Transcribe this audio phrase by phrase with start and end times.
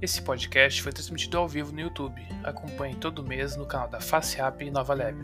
[0.00, 2.22] Esse podcast foi transmitido ao vivo no YouTube.
[2.44, 5.18] Acompanhe todo mês no canal da Face App Nova Lab.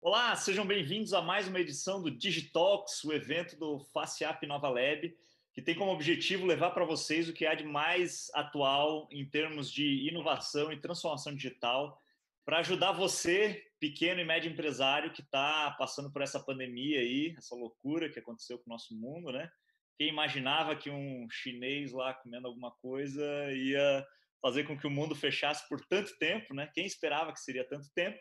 [0.00, 4.68] Olá, sejam bem-vindos a mais uma edição do Digitalks, o evento do Face App Nova
[4.68, 5.12] Lab,
[5.52, 9.68] que tem como objetivo levar para vocês o que há de mais atual em termos
[9.68, 12.00] de inovação e transformação digital
[12.50, 17.54] para ajudar você, pequeno e médio empresário que está passando por essa pandemia aí, essa
[17.54, 19.48] loucura que aconteceu com o nosso mundo, né?
[19.96, 23.22] Quem imaginava que um chinês lá comendo alguma coisa
[23.52, 24.04] ia
[24.42, 26.68] fazer com que o mundo fechasse por tanto tempo, né?
[26.74, 28.18] Quem esperava que seria tanto tempo?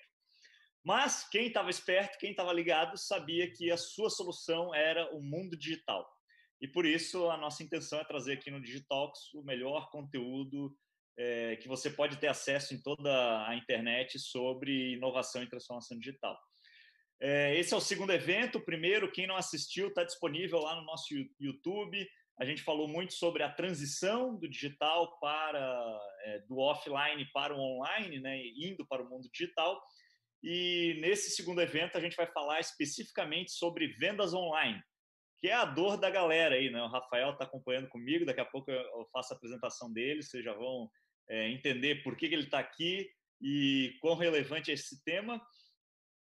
[0.83, 5.57] Mas quem estava esperto, quem estava ligado, sabia que a sua solução era o mundo
[5.57, 6.07] digital.
[6.61, 10.71] E por isso a nossa intenção é trazer aqui no Digitalks o melhor conteúdo
[11.19, 16.39] é, que você pode ter acesso em toda a internet sobre inovação e transformação digital.
[17.21, 18.57] É, esse é o segundo evento.
[18.57, 22.09] O primeiro, quem não assistiu, está disponível lá no nosso YouTube.
[22.39, 27.59] A gente falou muito sobre a transição do digital para é, do offline para o
[27.59, 29.77] online, né, indo para o mundo digital.
[30.41, 34.81] E nesse segundo evento a gente vai falar especificamente sobre vendas online,
[35.37, 36.81] que é a dor da galera aí, né?
[36.81, 40.53] O Rafael está acompanhando comigo, daqui a pouco eu faço a apresentação dele, vocês já
[40.53, 40.89] vão
[41.29, 43.09] é, entender por que, que ele está aqui
[43.41, 45.41] e quão relevante é esse tema.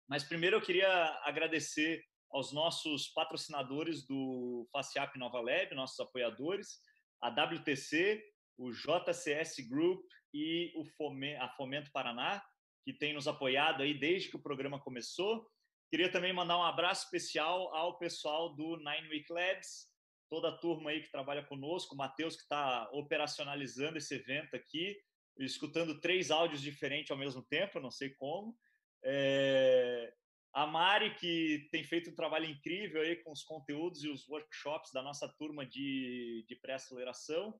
[0.09, 0.89] Mas primeiro eu queria
[1.23, 6.79] agradecer aos nossos patrocinadores do FaceApp Nova Lab, nossos apoiadores,
[7.21, 8.23] a WTC,
[8.57, 12.43] o JCS Group e o Fomento, a Fomento Paraná,
[12.83, 15.47] que tem nos apoiado aí desde que o programa começou.
[15.89, 19.87] Queria também mandar um abraço especial ao pessoal do Nine Week Labs,
[20.29, 24.97] toda a turma aí que trabalha conosco, o Matheus que está operacionalizando esse evento aqui,
[25.37, 28.57] escutando três áudios diferentes ao mesmo tempo, não sei como.
[29.03, 30.13] É...
[30.53, 34.89] A Mari, que tem feito um trabalho incrível aí com os conteúdos e os workshops
[34.93, 37.59] da nossa turma de, de pré-aceleração.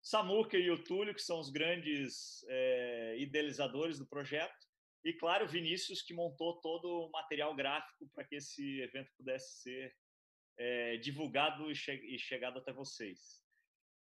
[0.00, 4.54] Samuca e o Túlio, que são os grandes é, idealizadores do projeto.
[5.04, 9.92] E, claro, Vinícius, que montou todo o material gráfico para que esse evento pudesse ser
[10.58, 13.44] é, divulgado e, che e, chegado até vocês.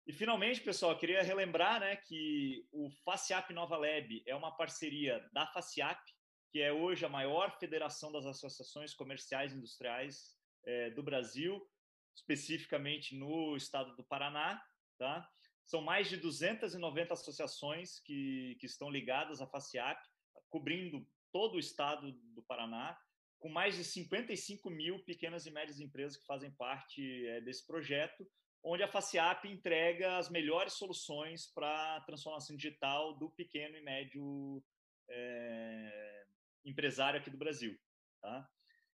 [0.06, 5.46] E finalmente, pessoal, queria relembrar né, que o FACIAP Nova Lab é uma parceria da
[5.46, 6.00] FACIAP,
[6.50, 10.36] que é hoje a maior federação das associações comerciais e industriais
[10.66, 11.64] é, do Brasil,
[12.16, 14.60] especificamente no estado do Paraná.
[14.98, 15.28] Tá?
[15.64, 20.04] São mais de 290 associações que, que estão ligadas à FACIAP,
[20.50, 22.98] cobrindo todo o estado do Paraná
[23.42, 28.25] com mais de 55 mil pequenas e médias empresas que fazem parte é, desse projeto,
[28.62, 34.64] onde a FACIAP entrega as melhores soluções para a transformação digital do pequeno e médio
[35.10, 36.25] é,
[36.64, 37.76] empresário aqui do Brasil.
[38.20, 38.48] Tá?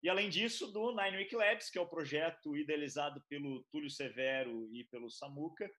[0.03, 4.69] E, além disso, do Nine Week Labs, que é o projeto idealizado pelo Túlio Severo
[4.75, 5.71] e pelo Samuca,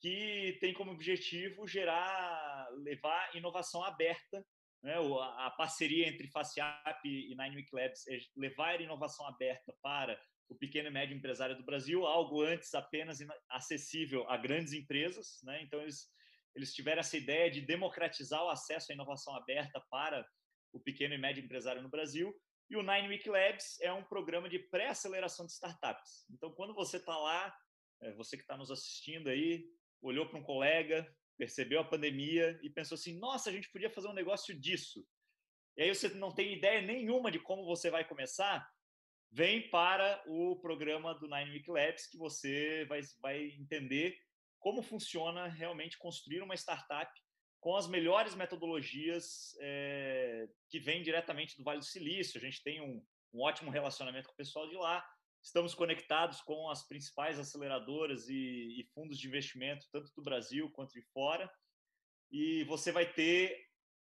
[0.00, 4.44] que tem como objetivo gerar, levar inovação aberta
[4.82, 4.94] né,
[5.36, 10.18] a parceria entre FaceApp e Nine Week Labs é levar inovação aberta para
[10.48, 13.18] o pequeno e médio empresário do Brasil, algo antes apenas
[13.50, 15.38] acessível a grandes empresas.
[15.44, 15.62] Né?
[15.62, 16.08] Então, eles,
[16.56, 20.26] eles tiveram essa ideia de democratizar o acesso à inovação aberta para
[20.72, 22.34] o pequeno e médio empresário no Brasil.
[22.68, 26.24] E o Nine Week Labs é um programa de pré-aceleração de startups.
[26.30, 27.54] Então, quando você está lá,
[28.02, 29.64] é, você que está nos assistindo aí,
[30.02, 31.06] olhou para um colega,
[31.40, 35.02] percebeu a pandemia e pensou assim: nossa, a gente podia fazer um negócio disso.
[35.74, 38.70] E aí você não tem ideia nenhuma de como você vai começar,
[39.32, 44.18] vem para o programa do Nine Week Labs que você vai, vai entender
[44.58, 47.10] como funciona realmente construir uma startup
[47.58, 52.38] com as melhores metodologias é, que vêm diretamente do Vale do Silício.
[52.38, 53.02] A gente tem um,
[53.32, 55.02] um ótimo relacionamento com o pessoal de lá.
[55.42, 60.92] Estamos conectados com as principais aceleradoras e, e, fundos de investimento, tanto do Brasil quanto
[60.92, 61.50] de fora.
[62.30, 63.58] E você vai ter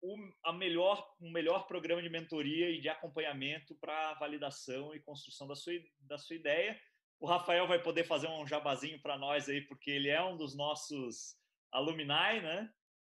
[0.02, 5.46] o a melhor, um melhor programa de mentoria e de acompanhamento para validação e construção
[5.46, 6.78] da sua, da sua ideia.
[7.18, 10.56] O Rafael vai poder fazer um jabazinho para nós aí, porque ele é um dos
[10.56, 11.36] nossos
[11.70, 12.68] alumni, né?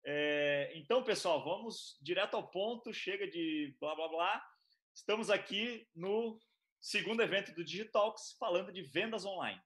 [0.06, 4.46] É, então, pessoal, vamos direto ao ponto, chega de blá blá blá.
[4.94, 6.40] Estamos aqui no
[6.82, 9.62] segundo evento do Digitalks, falando de vendas online.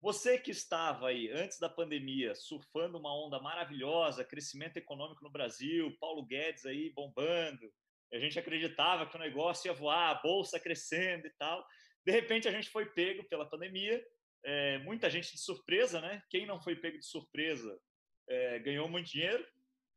[0.00, 5.96] Você que estava aí antes da pandemia surfando uma onda maravilhosa, crescimento econômico no Brasil,
[6.00, 7.72] Paulo Guedes aí bombando,
[8.12, 11.64] a gente acreditava que o negócio ia voar, a bolsa crescendo e tal.
[12.04, 14.04] De repente a gente foi pego pela pandemia,
[14.44, 16.20] é, muita gente de surpresa, né?
[16.28, 17.80] Quem não foi pego de surpresa
[18.28, 19.46] é, ganhou muito dinheiro,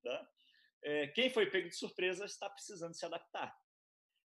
[0.04, 0.30] tá?
[0.86, 3.54] é, quem foi pego de surpresa está precisando se adaptar.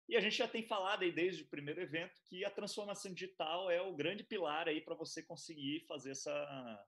[0.10, 3.70] E a gente já tem falado aí desde o primeiro evento que a transformação digital
[3.70, 6.88] é o grande pilar aí para você conseguir fazer essa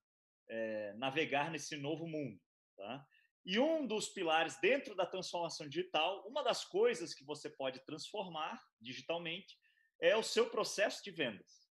[0.50, 2.42] é, navegar nesse novo mundo,
[2.76, 3.06] tá?
[3.46, 8.60] E um dos pilares dentro da transformação digital, uma das coisas que você pode transformar
[8.80, 9.56] digitalmente
[10.00, 11.70] é o seu processo de vendas.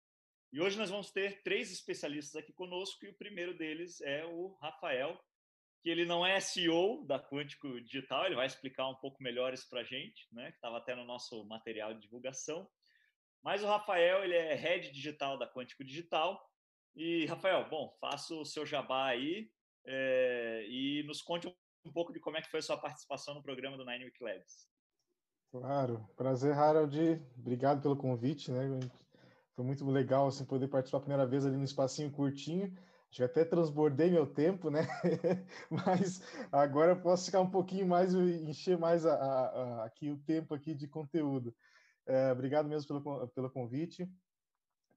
[0.52, 4.58] E hoje nós vamos ter três especialistas aqui conosco e o primeiro deles é o
[4.60, 5.24] Rafael,
[5.86, 9.70] que ele não é CEO da Quântico Digital, ele vai explicar um pouco melhor isso
[9.70, 10.50] para a gente, né?
[10.50, 12.68] que estava até no nosso material de divulgação.
[13.44, 16.44] Mas o Rafael, ele é Head Digital da Quântico Digital.
[16.96, 19.48] E, Rafael, bom, faça o seu jabá aí
[19.86, 21.48] é, e nos conte
[21.86, 24.24] um pouco de como é que foi a sua participação no programa do Nine Week
[24.24, 24.68] Labs.
[25.52, 27.22] Claro, prazer, Harold.
[27.38, 28.80] Obrigado pelo convite, né?
[29.54, 32.76] Foi muito legal assim, poder participar a primeira vez ali no espacinho curtinho.
[33.16, 34.82] Que até transbordei meu tempo, né?
[35.72, 36.22] Mas
[36.52, 40.54] agora eu posso ficar um pouquinho mais, encher mais a, a, a, aqui o tempo
[40.54, 41.56] aqui de conteúdo.
[42.06, 44.06] É, obrigado mesmo pelo, pelo convite.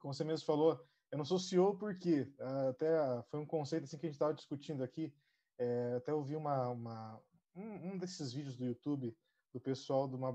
[0.01, 2.29] Como você mesmo falou, eu não sou CEO porque
[2.71, 5.15] até foi um conceito assim que a gente estava discutindo aqui.
[5.57, 7.23] É, até ouvi uma, uma
[7.55, 9.17] um, um, desses vídeos do YouTube
[9.55, 10.33] do pessoal do, uma,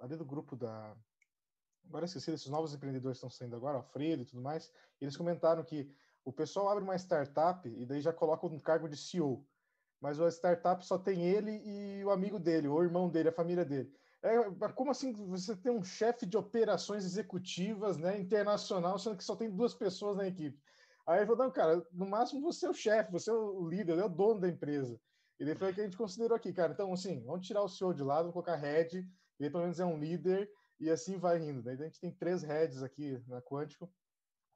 [0.00, 0.96] ali do grupo da
[1.84, 4.72] agora esqueci desses novos empreendedores que estão saindo agora, Alfredo e tudo mais.
[4.98, 5.94] eles comentaram que
[6.26, 9.46] o pessoal abre uma startup e daí já coloca um cargo de CEO.
[10.00, 13.32] Mas a startup só tem ele e o amigo dele, ou o irmão dele, a
[13.32, 13.94] família dele.
[14.22, 14.36] É,
[14.74, 19.48] como assim você tem um chefe de operações executivas né, internacional, sendo que só tem
[19.48, 20.60] duas pessoas na equipe?
[21.06, 23.96] Aí ele falou, não, cara, no máximo você é o chefe, você é o líder,
[23.96, 25.00] é o dono da empresa.
[25.38, 26.72] E daí foi o que a gente considerou aqui, cara.
[26.72, 29.08] Então, assim, vamos tirar o CEO de lado, colocar head,
[29.38, 30.50] ele pelo menos é um líder,
[30.80, 31.62] e assim vai indo.
[31.62, 33.88] Daí a gente tem três heads aqui na Quântico,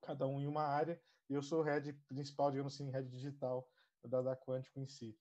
[0.03, 1.01] cada um em uma área,
[1.31, 3.67] e eu sou o head principal, digamos assim, head digital
[4.05, 5.17] da, da Quântico em si.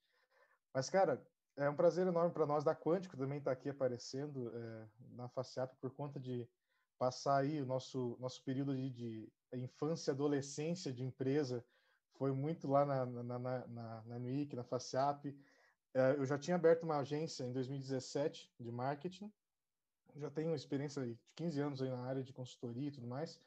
[0.74, 1.24] Mas, cara,
[1.56, 5.30] é um prazer enorme para nós da Quântico também estar tá aqui aparecendo é, na
[5.30, 6.50] FACIAP por conta de
[6.98, 11.64] passar aí o nosso, nosso período de, de infância adolescência de empresa
[12.18, 15.38] foi muito lá na, na, na, na, na NUIC, na FACIAP.
[15.94, 19.32] É, eu já tinha aberto uma agência em 2017 de marketing,
[20.16, 23.40] já tenho experiência de 15 anos aí na área de consultoria e tudo mais,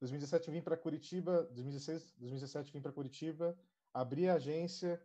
[0.00, 3.56] 2017 vim para Curitiba, 2016, 2017 vim para Curitiba,
[3.92, 5.00] abri a agência,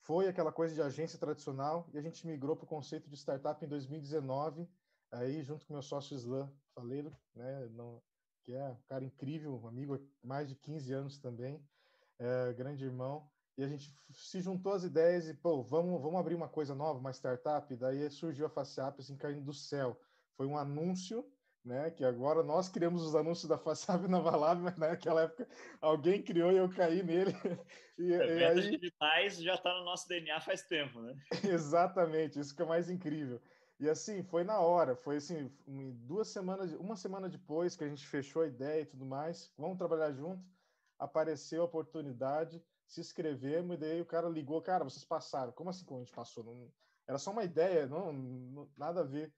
[0.00, 3.64] foi aquela coisa de agência tradicional e a gente migrou para o conceito de startup
[3.64, 4.68] em 2019,
[5.12, 7.68] aí junto com meu sócio Islam Faleiro, né,
[8.42, 11.64] que é um cara incrível, um amigo há mais de 15 anos também,
[12.18, 16.34] é, grande irmão, e a gente se juntou as ideias e, pô, vamos, vamos abrir
[16.34, 19.98] uma coisa nova, uma startup, daí surgiu a FaceApp assim, caindo do céu.
[20.36, 21.24] Foi um anúncio
[21.66, 21.90] né?
[21.90, 25.48] Que agora nós criamos os anúncios da FaceApp na Valab, mas naquela época
[25.80, 27.32] alguém criou e eu caí nele.
[27.98, 28.76] E, e aí...
[28.76, 31.16] digitais já está no nosso DNA faz tempo, né?
[31.50, 33.40] Exatamente, isso que é mais incrível.
[33.80, 35.50] E assim, foi na hora, foi assim,
[36.06, 39.78] duas semanas, uma semana depois que a gente fechou a ideia e tudo mais, vamos
[39.78, 40.44] trabalhar junto,
[40.98, 45.52] apareceu a oportunidade, se inscrevemos e daí o cara ligou, cara, vocês passaram.
[45.52, 46.44] Como assim como a gente passou?
[46.44, 46.70] Não,
[47.08, 49.32] era só uma ideia, não, não nada a ver.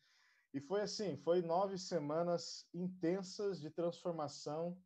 [0.53, 4.77] E foi assim, foi nove semanas intensas de transformação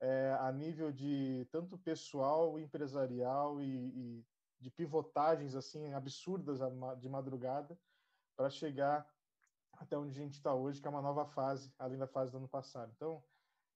[0.00, 4.26] é, a nível de tanto pessoal, empresarial e, e
[4.58, 6.58] de pivotagens assim absurdas
[6.98, 7.78] de madrugada
[8.36, 9.06] para chegar
[9.72, 12.38] até onde a gente está hoje, que é uma nova fase, além da fase do
[12.38, 12.92] ano passado.
[12.94, 13.22] Então,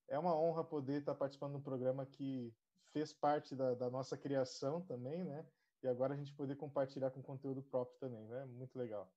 [0.08, 2.54] é uma honra poder estar tá participando de um programa que
[2.92, 5.46] fez parte da, da nossa criação também, né?
[5.82, 8.44] E agora a gente poder compartilhar com conteúdo próprio também, né?
[8.46, 9.10] Muito legal.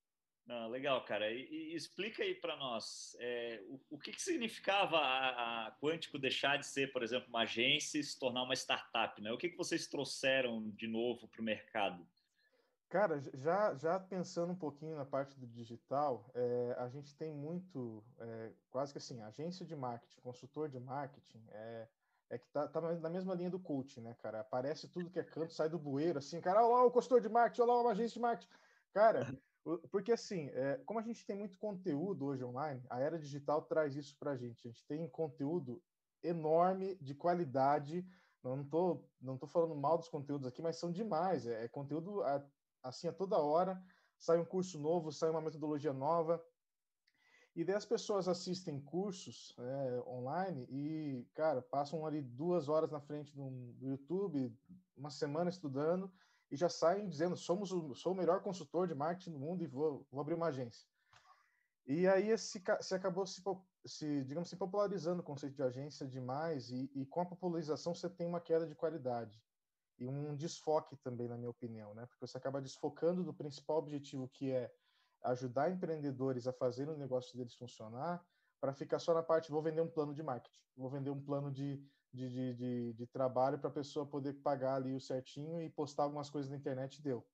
[0.47, 1.29] Não, legal, cara.
[1.29, 6.17] E, e explica aí para nós é, o, o que, que significava a, a Quântico
[6.17, 9.29] deixar de ser, por exemplo, uma agência e se tornar uma startup, né?
[9.31, 12.07] O que, que vocês trouxeram de novo para o mercado?
[12.87, 18.01] Cara, já, já pensando um pouquinho na parte do digital, é, a gente tem muito,
[18.17, 21.87] é, quase que assim, agência de marketing, consultor de marketing, é,
[22.29, 24.39] é que tá, tá, na mesma linha do coaching, né, cara?
[24.39, 27.27] Aparece tudo que é canto, sai do bueiro, assim, cara, olha lá o consultor de
[27.27, 28.51] marketing, olha lá uma agência de marketing.
[28.93, 29.19] Cara,
[29.91, 33.95] porque, assim, é, como a gente tem muito conteúdo hoje online, a era digital traz
[33.95, 34.67] isso para a gente.
[34.67, 35.81] A gente tem conteúdo
[36.23, 38.05] enorme, de qualidade.
[38.43, 41.45] Não estou não tô falando mal dos conteúdos aqui, mas são demais.
[41.45, 42.21] É, é conteúdo
[42.81, 43.81] assim a toda hora.
[44.17, 46.43] Sai um curso novo, sai uma metodologia nova.
[47.57, 53.01] E daí as pessoas assistem cursos é, online e, cara, passam ali duas horas na
[53.01, 54.55] frente do, do YouTube,
[54.95, 56.13] uma semana estudando,
[56.51, 59.67] e já saem dizendo somos o, sou o melhor consultor de marketing do mundo e
[59.67, 60.87] vou, vou abrir uma agência.
[61.85, 63.41] E aí se, se acabou se,
[63.85, 68.09] se, digamos, se popularizando o conceito de agência demais e, e com a popularização você
[68.09, 69.41] tem uma queda de qualidade.
[69.97, 72.05] e um desfoque também, na minha opinião, né?
[72.05, 74.71] Porque você acaba desfocando do principal objetivo, que é
[75.23, 78.23] ajudar empreendedores a fazer o negócio deles funcionar,
[78.59, 81.51] para ficar só na parte, vou vender um plano de marketing, vou vender um plano
[81.51, 81.83] de,
[82.17, 86.03] de, de, de, de trabalho para a pessoa poder pagar ali o certinho e postar
[86.03, 87.25] algumas coisas na internet e deu.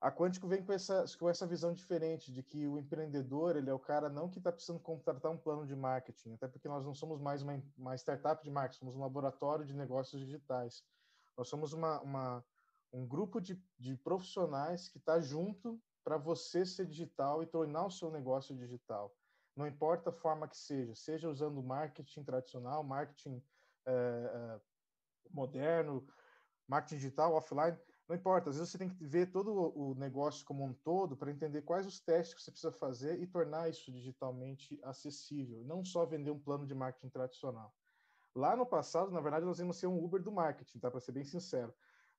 [0.00, 3.72] A Quântico vem com essa, com essa visão diferente de que o empreendedor ele é
[3.72, 6.94] o cara não que está precisando contratar um plano de marketing, até porque nós não
[6.94, 10.84] somos mais uma, uma startup de marketing, somos um laboratório de negócios digitais.
[11.38, 12.44] Nós somos uma, uma
[12.92, 17.90] um grupo de, de profissionais que está junto para você ser digital e tornar o
[17.90, 19.16] seu negócio digital.
[19.56, 23.42] Não importa a forma que seja, seja usando marketing tradicional, marketing
[23.86, 24.60] é, é,
[25.30, 26.06] moderno,
[26.66, 27.76] marketing digital, offline,
[28.08, 28.50] não importa.
[28.50, 31.86] Às vezes você tem que ver todo o negócio como um todo para entender quais
[31.86, 36.38] os testes que você precisa fazer e tornar isso digitalmente acessível, não só vender um
[36.38, 37.74] plano de marketing tradicional.
[38.34, 40.90] Lá no passado, na verdade, nós íamos ser um Uber do marketing, tá?
[40.90, 41.72] Para ser bem sincero.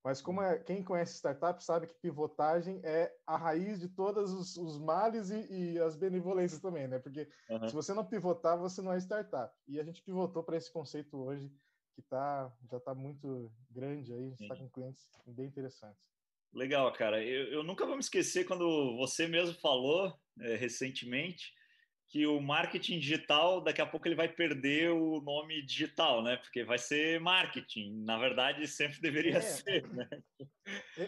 [0.06, 4.56] Mas como é, quem conhece startup sabe que pivotagem é a raiz de todos os,
[4.56, 7.00] os males e, e, as benevolências também, né?
[7.00, 7.68] Porque uhum.
[7.68, 9.52] se você não pivotar, você não é startup.
[9.68, 11.52] E a gente pivotou para esse conceito hoje
[11.96, 16.08] que tá, já está muito grande aí, está com clientes bem interessantes.
[16.54, 17.24] Legal, cara.
[17.24, 21.52] Eu, eu, nunca vou me esquecer quando você mesmo falou é, recentemente
[22.08, 26.38] que o marketing digital daqui a pouco ele vai perder o nome digital, né?
[26.38, 28.04] Porque vai ser marketing.
[28.04, 29.42] Na verdade, sempre deveria é.
[29.42, 30.08] ser, né?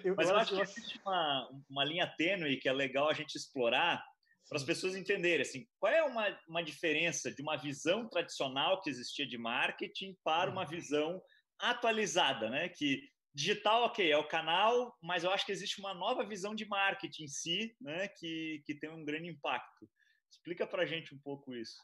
[0.04, 3.14] Eu, Mas eu, eu acho, que existe uma, uma linha tênue que é legal a
[3.14, 4.04] gente explorar
[4.50, 8.90] para as pessoas entenderem assim, qual é uma, uma diferença de uma visão tradicional que
[8.90, 10.70] existia de marketing para uma uhum.
[10.70, 11.22] visão
[11.60, 12.70] atualizada, né?
[12.70, 13.02] Que
[13.34, 17.24] digital, ok, é o canal, mas eu acho que existe uma nova visão de marketing
[17.24, 18.08] em si, né?
[18.08, 19.88] Que, que tem um grande impacto.
[20.30, 21.82] Explica para gente um pouco isso.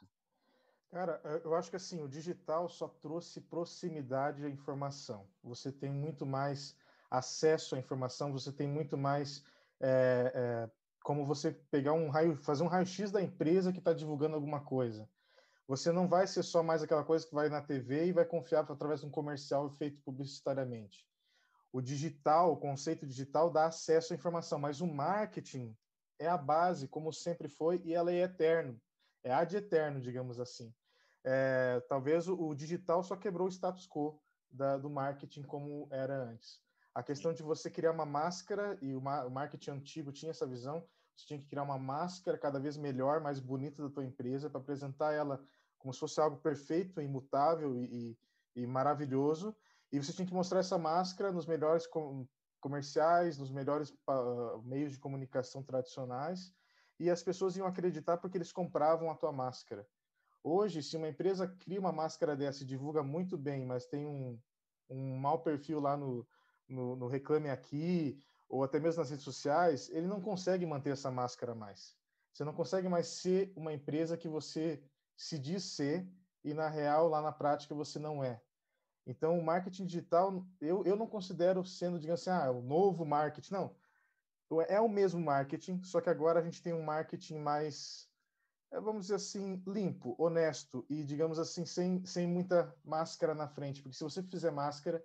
[0.89, 5.27] Cara, eu acho que assim, o digital só trouxe proximidade à informação.
[5.43, 6.77] Você tem muito mais
[7.09, 9.43] acesso à informação, você tem muito mais
[9.79, 10.71] é, é,
[11.03, 15.09] como você pegar um raio, fazer um raio-x da empresa que está divulgando alguma coisa.
[15.67, 18.59] Você não vai ser só mais aquela coisa que vai na TV e vai confiar
[18.69, 21.07] através de um comercial feito publicitariamente.
[21.71, 25.75] O digital, o conceito digital dá acesso à informação, mas o marketing
[26.24, 28.80] é a base, como sempre foi, e ela é eterno.
[29.24, 30.74] É ad eterno, digamos assim.
[31.24, 34.20] É, talvez o, o, digital só quebrou o status quo
[34.51, 36.62] da, do marketing como era antes.
[36.94, 40.86] A questão de você criar uma máscara, e o, o marketing antigo tinha essa visão,
[41.15, 44.60] você tinha que criar uma máscara cada vez melhor, mais bonita da tua empresa, para
[44.60, 45.44] apresentar ela
[45.77, 48.18] como se fosse algo perfeito, imutável e,
[48.56, 49.56] e, e, maravilhoso.
[49.92, 52.27] E você tinha que mostrar essa máscara nos melhores com,
[52.63, 56.53] comerciais, nos melhores uh, meios de comunicação tradicionais,
[56.98, 59.86] e as pessoas iam acreditar porque eles compravam a tua máscara.
[60.41, 64.39] Hoje, se uma empresa cria uma máscara dessa e divulga muito bem, mas tem um,
[64.89, 66.25] um mau perfil lá no,
[66.67, 68.17] no, no Reclame Aqui,
[68.48, 71.98] ou até mesmo nas redes sociais, ele não consegue manter essa máscara mais.
[72.32, 74.82] Você não consegue mais ser uma empresa que você
[75.17, 76.08] se diz ser
[76.43, 78.41] e, na real, lá na prática, você não é.
[79.05, 83.53] Então, o marketing digital, eu, eu não considero sendo, digamos assim, ah, o novo marketing.
[83.53, 83.75] Não.
[84.67, 88.07] É o mesmo marketing, só que agora a gente tem um marketing mais,
[88.72, 93.81] eh, vamos dizer assim, limpo, honesto e, digamos assim, sem, sem muita máscara na frente.
[93.81, 95.03] Porque se você fizer máscara,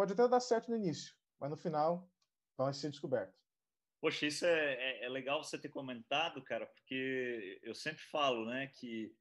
[0.00, 2.10] Pode até dar certo no início, mas no final
[2.56, 3.38] vai ser descoberto.
[4.00, 8.68] Poxa, isso é, é, é, legal você ter comentado, cara, porque eu sempre falo, né,
[8.68, 9.14] que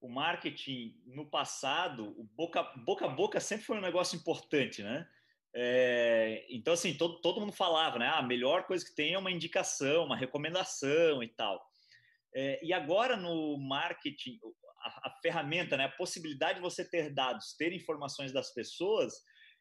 [0.00, 5.08] o marketing no passado, o boca, boca a boca sempre foi um negócio importante, né?
[5.54, 8.06] É, então, assim, todo, todo mundo falava, né?
[8.06, 11.60] Ah, a melhor coisa que tem é uma indicação, uma recomendação e tal.
[12.34, 14.38] É, e agora no marketing,
[14.80, 19.14] a, a, ferramenta, né, a possibilidade de você ter dados, ter informações das pessoas,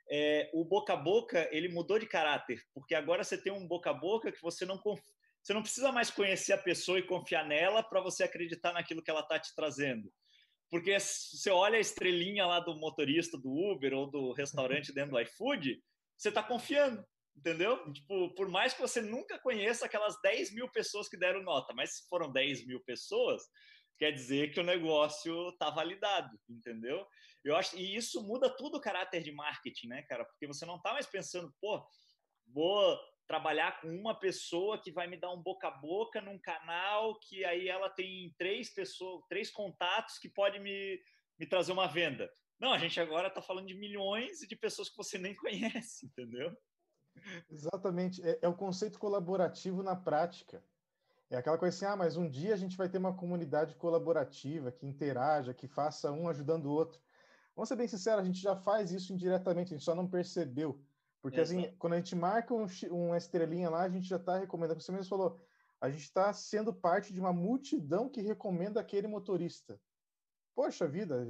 [0.09, 3.89] é, o boca a boca ele mudou de caráter, porque agora você tem um boca
[3.89, 5.01] a boca que você não conf...
[5.41, 9.09] você não precisa mais conhecer a pessoa e confiar nela para você acreditar naquilo que
[9.09, 10.11] ela está te trazendo.
[10.69, 15.19] Porque você olha a estrelinha lá do motorista do Uber ou do restaurante dentro do
[15.21, 15.81] iFood,
[16.17, 17.05] você está confiando,
[17.35, 17.91] entendeu?
[17.93, 21.97] Tipo, por mais que você nunca conheça aquelas 10 mil pessoas que deram nota, mas
[21.97, 23.43] se foram 10 mil pessoas,
[23.97, 27.05] quer dizer que o negócio está validado, entendeu?
[27.43, 30.25] Eu acho e isso muda tudo o caráter de marketing, né, cara?
[30.25, 31.85] Porque você não está mais pensando, pô,
[32.47, 37.19] vou trabalhar com uma pessoa que vai me dar um boca a boca num canal
[37.19, 40.99] que aí ela tem três pessoas, três contatos que pode me,
[41.37, 42.31] me trazer uma venda.
[42.59, 46.55] Não, a gente agora está falando de milhões de pessoas que você nem conhece, entendeu?
[47.49, 48.21] Exatamente.
[48.23, 50.63] É, é o conceito colaborativo na prática.
[51.29, 54.71] É aquela coisa assim, ah, mas um dia a gente vai ter uma comunidade colaborativa
[54.71, 57.01] que interaja, que faça um ajudando o outro.
[57.53, 60.81] Vamos ser bem sinceros, a gente já faz isso indiretamente, a gente só não percebeu.
[61.27, 64.81] Porque, assim, quando a gente marca um, uma estrelinha lá, a gente já está recomendando.
[64.81, 65.37] Você mesmo falou,
[65.81, 69.77] a gente está sendo parte de uma multidão que recomenda aquele motorista.
[70.55, 71.27] Poxa vida,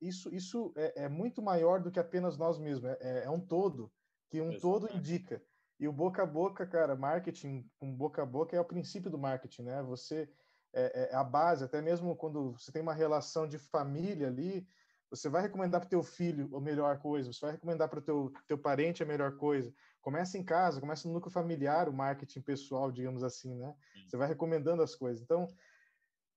[0.00, 2.90] isso, isso é, é muito maior do que apenas nós mesmos.
[2.90, 3.92] É, é, é um todo,
[4.30, 5.42] que um todo indica.
[5.78, 9.18] E o boca a boca, cara, marketing com boca a boca é o princípio do
[9.18, 9.82] marketing, né?
[9.82, 10.26] Você
[10.72, 14.66] é, é a base, até mesmo quando você tem uma relação de família ali,
[15.14, 18.02] você vai recomendar para o teu filho a melhor coisa, você vai recomendar para o
[18.02, 19.72] teu, teu parente a melhor coisa.
[20.00, 23.74] Começa em casa, começa no núcleo familiar, o marketing pessoal, digamos assim, né?
[24.06, 25.22] Você vai recomendando as coisas.
[25.22, 25.48] Então,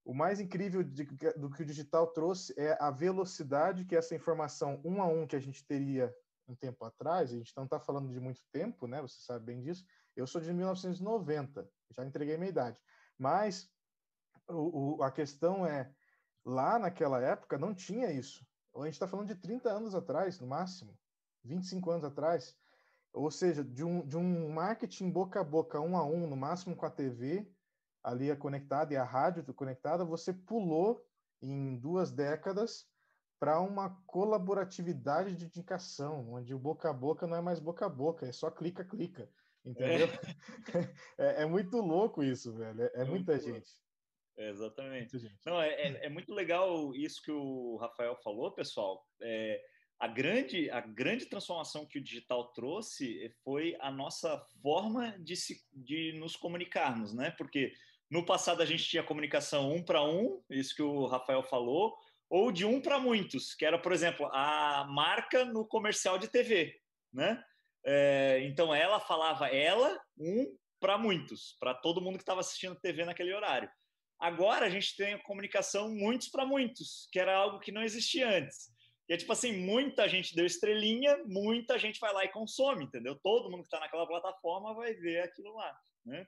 [0.04, 1.04] o mais incrível de,
[1.36, 5.36] do que o digital trouxe é a velocidade que essa informação um a um que
[5.36, 6.14] a gente teria
[6.48, 9.02] um tempo atrás, a gente não está falando de muito tempo, né?
[9.02, 9.84] Você sabe bem disso.
[10.16, 12.78] Eu sou de 1990, já entreguei minha idade.
[13.18, 13.70] Mas
[14.48, 15.92] o, o, a questão é,
[16.44, 18.47] lá naquela época não tinha isso.
[18.82, 20.98] A gente está falando de 30 anos atrás, no máximo,
[21.44, 22.56] 25 anos atrás.
[23.12, 26.76] Ou seja, de um, de um marketing boca a boca, um a um, no máximo
[26.76, 27.50] com a TV
[28.02, 31.04] ali é conectada e a rádio conectada, você pulou
[31.42, 32.86] em duas décadas
[33.38, 37.88] para uma colaboratividade de indicação, onde o boca a boca não é mais boca a
[37.88, 39.30] boca, é só clica, clica.
[39.64, 40.08] Entendeu?
[41.18, 42.82] É, é, é muito louco isso, velho.
[42.82, 43.70] É, é muita gente.
[43.70, 43.87] É,
[44.38, 45.16] exatamente.
[45.44, 49.04] Não, é, é, é, muito legal isso que o Rafael falou, pessoal.
[49.20, 49.60] É,
[49.98, 55.60] a, grande, a grande transformação que o digital trouxe foi a nossa forma de, se,
[55.72, 57.32] de nos comunicarmos, né?
[57.32, 57.72] Porque
[58.10, 61.96] no passado a gente tinha comunicação um para um, isso que o Rafael falou,
[62.30, 66.78] ou de um para muitos, que era, por exemplo, a marca no comercial de TV,
[67.12, 67.42] né?
[67.84, 73.04] É, então ela falava ela um para muitos, para todo mundo que estava assistindo TV
[73.04, 73.68] naquele horário.
[74.18, 78.28] Agora a gente tem a comunicação muitos para muitos, que era algo que não existia
[78.28, 78.68] antes.
[79.08, 83.18] E é tipo assim, muita gente deu estrelinha, muita gente vai lá e consome, entendeu?
[83.22, 86.26] Todo mundo que está naquela plataforma vai ver aquilo lá, né?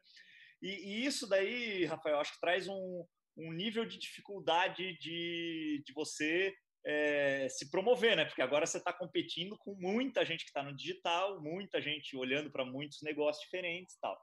[0.62, 3.04] E, e, isso daí, Rafael, acho que traz um,
[3.36, 6.54] um nível de dificuldade de, de você
[6.86, 8.24] é, se promover, né?
[8.24, 12.50] Porque agora você está competindo com muita gente que está no digital, muita gente olhando
[12.50, 14.18] para muitos negócios diferentes e tal.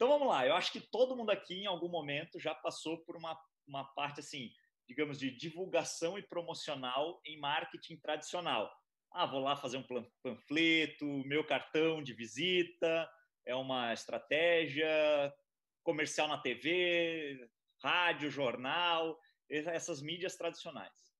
[0.00, 3.18] Então vamos lá, eu acho que todo mundo aqui em algum momento já passou por
[3.18, 4.50] uma, uma parte assim,
[4.88, 8.74] digamos, de divulgação e promocional em marketing tradicional.
[9.12, 9.84] Ah, vou lá fazer um
[10.22, 13.10] panfleto, meu cartão de visita,
[13.44, 14.88] é uma estratégia,
[15.82, 17.46] comercial na TV,
[17.82, 21.12] rádio, jornal, essas mídias tradicionais.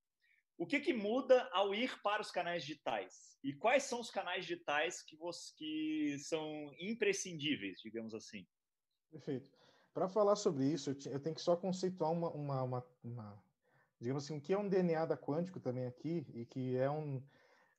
[0.57, 3.37] O que, que muda ao ir para os canais digitais?
[3.45, 8.47] E quais são os canais digitais que, você, que são imprescindíveis, digamos assim?
[9.11, 9.51] Perfeito.
[9.93, 13.45] Para falar sobre isso, eu, tenho que só conceituar uma, uma, uma, uma,
[13.99, 17.23] digamos assim, o que é um DNA da quântico também aqui e que é um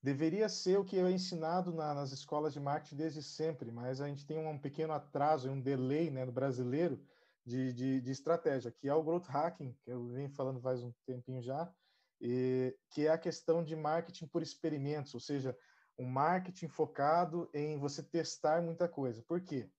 [0.04, 4.08] deveria ser o que é ensinado na, nas escolas de marketing desde sempre, mas a
[4.08, 7.00] gente tem um pequeno atraso, um delay, né, no brasileiro,
[7.46, 10.92] de, de, de, estratégia, que é o growth hacking, que eu venho falando faz um
[11.06, 11.72] tempinho já,
[12.20, 15.56] e, que é a questão de marketing por experimentos, ou seja,
[15.98, 19.22] um marketing focado em você testar muita coisa.
[19.24, 19.70] Por quê?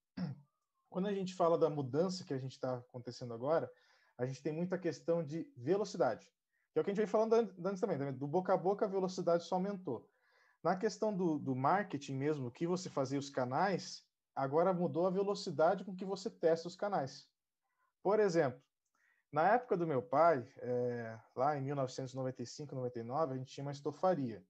[0.92, 3.72] Quando a gente fala da mudança que a gente está acontecendo agora,
[4.18, 6.30] a gente tem muita questão de velocidade,
[6.70, 7.32] que é o que a gente vem falando
[7.64, 10.06] antes também, do boca a boca a velocidade só aumentou.
[10.62, 15.82] Na questão do, do marketing mesmo, que você fazia os canais, agora mudou a velocidade
[15.82, 17.26] com que você testa os canais.
[18.02, 18.62] Por exemplo,
[19.32, 24.44] na época do meu pai, é, lá em 1995, 99, a gente tinha uma estofaria.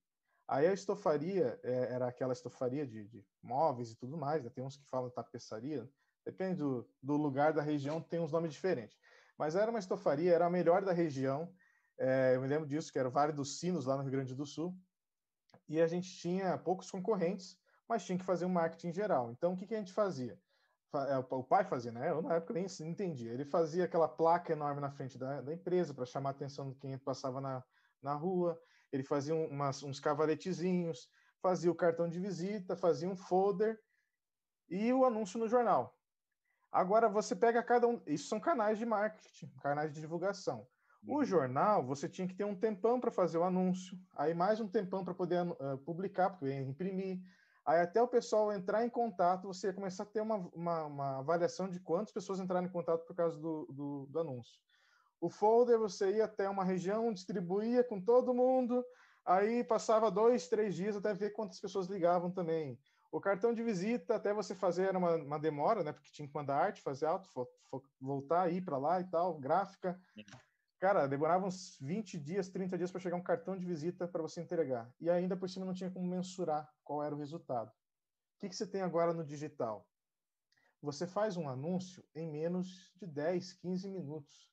[0.49, 4.51] Aí a estofaria é, era aquela estofaria de, de, móveis e tudo mais, né?
[4.51, 5.89] tem uns que falam tapeçaria,
[6.25, 8.99] depende do, do, lugar da região, tem uns nomes diferentes.
[9.39, 11.53] Mas era uma estofaria, era a melhor da região,
[11.99, 14.35] é, eu me lembro disso, que era o Vale dos Sinos, lá no Rio Grande
[14.35, 14.77] do Sul,
[15.69, 17.59] e a gente tinha poucos concorrentes,
[17.89, 19.31] mas tinha que fazer um marketing geral.
[19.31, 20.39] Então, o que, que a gente fazia?
[21.09, 22.11] É, o pai fazia, né?
[22.11, 23.33] Eu na época nem entendia.
[23.33, 26.75] Ele fazia aquela placa enorme na frente da, da empresa para chamar a atenção de
[26.75, 27.65] quem passava na,
[28.03, 28.61] na rua.
[28.93, 31.09] Ele fazia umas, uns cavaletezinhos,
[31.41, 33.81] fazia o cartão de visita, fazia um folder
[34.69, 35.97] e o anúncio no jornal.
[36.73, 38.01] Agora você pega cada um.
[38.07, 40.67] Isso são canais de marketing, canais de divulgação.
[41.07, 41.25] O uhum.
[41.25, 45.05] jornal, você tinha que ter um tempão para fazer o anúncio, aí mais um tempão
[45.05, 47.21] para poder uh, publicar, porque ia imprimir,
[47.65, 51.19] Aí até o pessoal entrar em contato, você ia começar a ter uma, uma, uma
[51.21, 54.59] avaliação de quantas pessoas entraram em contato por causa do, do, do, anúncio.
[55.21, 58.85] O folder, você ia até uma região, distribuía com todo mundo,
[59.25, 62.77] aí passava dois, três dias até ver quantas pessoas ligavam também.
[63.13, 65.93] O cartão de visita, até você fazer era uma, uma demora, né?
[65.93, 67.29] Porque tinha que mandar arte, fazer auto,
[68.01, 70.01] voltar, ir para lá e tal, gráfica.
[70.81, 74.41] Cara, demorava uns 20 dias, 30 dias para chegar um cartão de visita para você
[74.41, 74.91] entregar.
[74.99, 77.71] E ainda por cima não tinha como mensurar qual era o resultado.
[78.41, 79.87] que, que você tem agora no digital?
[80.81, 84.51] Você faz um anúncio em menos de 10, 15 minutos.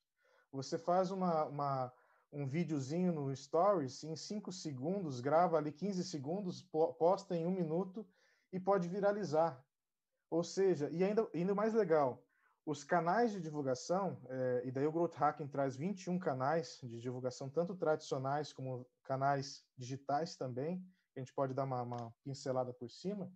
[0.52, 1.94] Você faz uma, uma
[2.32, 8.06] um videozinho no Stories em 5 segundos, grava ali 15 segundos, posta em um minuto
[8.52, 9.64] e pode viralizar.
[10.30, 12.24] Ou seja, e ainda, ainda mais legal,
[12.66, 17.50] os canais de divulgação, é, e daí o Growth Hacking traz 21 canais de divulgação,
[17.50, 20.86] tanto tradicionais como canais digitais também,
[21.16, 23.32] a gente pode dar uma, uma pincelada por cima,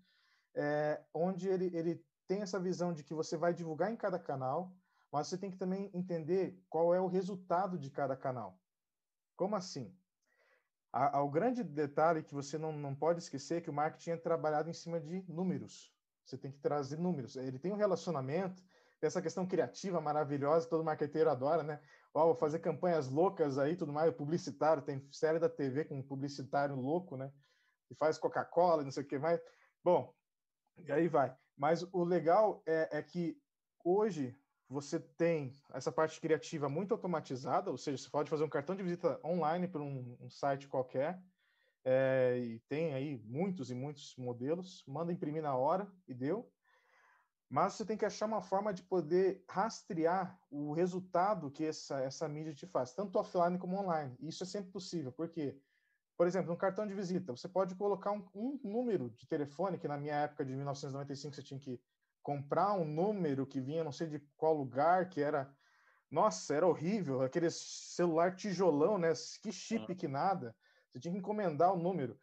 [0.56, 4.72] é, onde ele, ele tem essa visão de que você vai divulgar em cada canal,
[5.12, 8.60] mas você tem que também entender qual é o resultado de cada canal.
[9.36, 9.96] Como assim?
[10.94, 14.70] O grande detalhe que você não, não pode esquecer é que o marketing é trabalhado
[14.70, 15.92] em cima de números.
[16.24, 17.36] Você tem que trazer números.
[17.36, 18.62] Ele tem um relacionamento,
[19.00, 21.82] tem essa questão criativa maravilhosa todo marqueteiro adora, né?
[22.14, 26.04] Ó, vou fazer campanhas loucas aí, tudo mais, publicitário, tem série da TV com um
[26.04, 27.32] publicitário louco, né?
[27.88, 29.42] Que faz Coca-Cola, não sei o que mais.
[29.84, 30.14] Bom,
[30.78, 31.36] e aí vai.
[31.58, 33.38] Mas o legal é, é que
[33.84, 34.38] hoje
[34.74, 38.82] você tem essa parte criativa muito automatizada, ou seja, você pode fazer um cartão de
[38.82, 41.22] visita online para um, um site qualquer,
[41.86, 46.52] é, e tem aí muitos e muitos modelos, manda imprimir na hora e deu.
[47.48, 52.28] Mas você tem que achar uma forma de poder rastrear o resultado que essa, essa
[52.28, 54.16] mídia te faz, tanto offline como online.
[54.20, 55.56] E isso é sempre possível, porque,
[56.18, 59.88] por exemplo, um cartão de visita, você pode colocar um, um número de telefone, que
[59.88, 61.80] na minha época de 1995 você tinha que
[62.24, 65.54] comprar um número que vinha não sei de qual lugar, que era.
[66.10, 69.12] Nossa, era horrível, aquele celular tijolão, né?
[69.42, 70.56] Que chip que nada.
[70.90, 72.18] Você tinha que encomendar o número.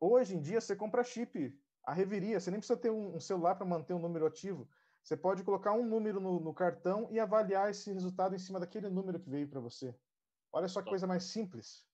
[0.00, 3.66] Hoje em dia você compra chip, a reveria, você nem precisa ter um, celular para
[3.66, 4.66] manter um número ativo.
[5.02, 8.88] Você pode colocar um número no, no, cartão e avaliar esse resultado em cima daquele
[8.88, 9.94] número que veio para você.
[10.52, 11.86] Olha só que coisa mais simples,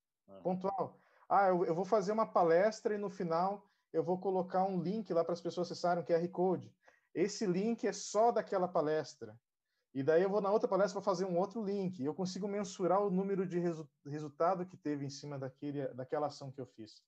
[0.43, 1.01] pontual.
[1.29, 5.13] Ah, eu, eu, vou fazer uma palestra e no final eu vou colocar um link
[5.13, 6.73] lá para as pessoas acessarem o QR Code.
[7.17, 9.41] Esse link é só daquela palestra.
[9.95, 12.05] E daí eu vou na outra palestra para fazer um outro link.
[12.05, 16.53] Eu consigo mensurar o número de resu resultado que teve em cima daquele, daquela ação
[16.53, 17.03] que eu fiz.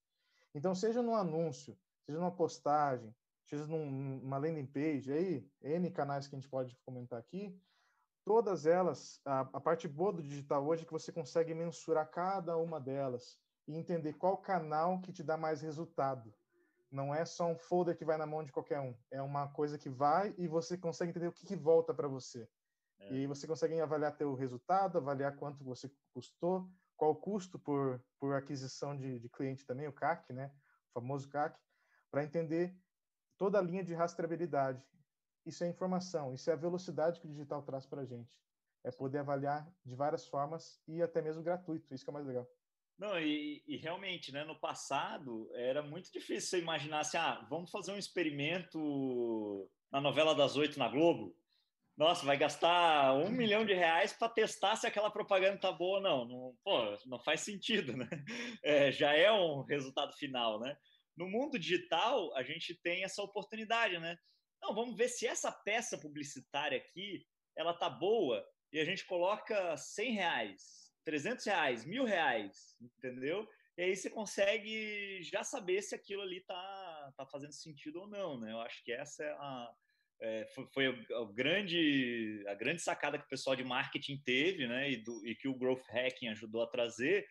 [0.55, 6.35] Então, seja no anúncio, seja numa postagem, seja numa landing page, aí, N canais que
[6.35, 7.55] a gente pode comentar aqui,
[8.25, 12.57] todas elas, a, a parte boa do digital hoje é que você consegue mensurar cada
[12.57, 16.33] uma delas e entender qual canal que te dá mais resultado.
[16.91, 18.97] Não é só um folder que vai na mão de qualquer um.
[19.11, 22.49] É uma coisa que vai e você consegue entender o que, que volta para você.
[23.01, 23.13] É.
[23.13, 28.03] E aí você consegue avaliar teu resultado, avaliar quanto você custou, qual o custo por,
[28.19, 30.53] por aquisição de, de cliente também, o CAC, né?
[30.91, 31.59] O famoso CAC,
[32.11, 32.77] para entender
[33.37, 34.85] toda a linha de rastreabilidade.
[35.47, 38.37] Isso é informação, isso é a velocidade que o digital traz para a gente.
[38.83, 41.95] É poder avaliar de várias formas e até mesmo gratuito.
[41.95, 42.49] Isso que é mais legal.
[42.99, 47.71] Não, e, e, realmente, né, no passado era muito difícil você imaginar assim, ah, vamos
[47.71, 51.37] fazer um experimento na novela das oito na Globo.
[51.97, 56.03] Nossa, vai gastar um milhão de reais para testar se aquela propaganda tá boa ou
[56.03, 56.25] não.
[56.29, 56.57] não.
[56.65, 58.09] Pô, não faz sentido, né?
[58.65, 60.77] É, já é um resultado final, né?
[61.17, 64.17] No mundo digital, a gente tem essa oportunidade, né?
[64.61, 67.25] Não, vamos ver se essa peça publicitária aqui,
[67.57, 73.49] ela tá boa e a gente coloca 100 reais 300 reais, mil reais, entendeu?
[73.79, 78.39] E aí você consegue já saber se aquilo ali tá, tá fazendo sentido ou não,
[78.39, 78.53] né?
[78.53, 79.71] Eu acho que essa é a,
[80.21, 84.67] é, foi, foi a, a, grande, a grande sacada que o pessoal de marketing teve,
[84.69, 84.91] né?
[84.91, 87.27] E, do, e que o Growth Hacking ajudou a trazer,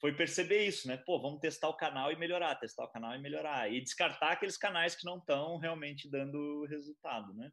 [0.00, 0.96] foi perceber isso, né?
[0.96, 3.72] Pô, vamos testar o canal e melhorar, testar o canal e melhorar.
[3.72, 7.52] E descartar aqueles canais que não estão realmente dando resultado, né?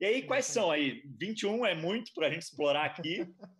[0.00, 1.04] E aí, quais são aí?
[1.20, 3.24] 21 é muito para a gente explorar aqui.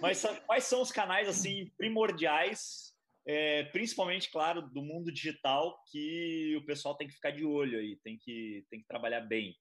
[0.00, 2.94] Mas quais são os canais assim primordiais,
[3.26, 7.96] é, principalmente, claro, do mundo digital, que o pessoal tem que ficar de olho aí,
[8.04, 9.56] tem que, tem que trabalhar bem?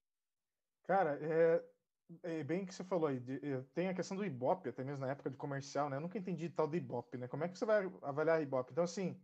[0.85, 1.63] Cara, é,
[2.39, 3.19] é bem que você falou aí.
[3.19, 5.97] De, é, tem a questão do Ibope, até mesmo na época de comercial, né?
[5.97, 7.27] Eu nunca entendi tal do Ibope, né?
[7.27, 8.71] Como é que você vai avaliar Ibope?
[8.71, 9.19] Então, assim,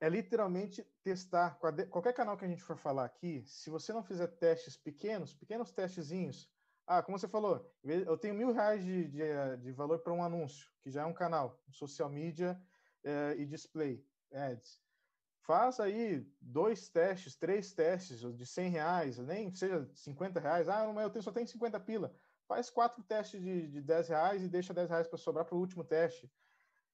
[0.00, 1.58] é literalmente testar
[1.90, 3.42] qualquer canal que a gente for falar aqui.
[3.46, 6.50] Se você não fizer testes pequenos, pequenos testezinhos,
[6.86, 10.70] ah, como você falou, eu tenho mil reais de, de, de valor para um anúncio,
[10.80, 12.60] que já é um canal, social media
[13.02, 14.80] eh, e display ads.
[15.40, 20.68] Faz aí dois testes, três testes de 100 reais, nem seja 50 reais.
[20.68, 22.14] Ah, mas eu tenho, só tenho 50 pila.
[22.46, 25.60] Faz quatro testes de, de 10 reais e deixa 10 reais para sobrar para o
[25.60, 26.30] último teste.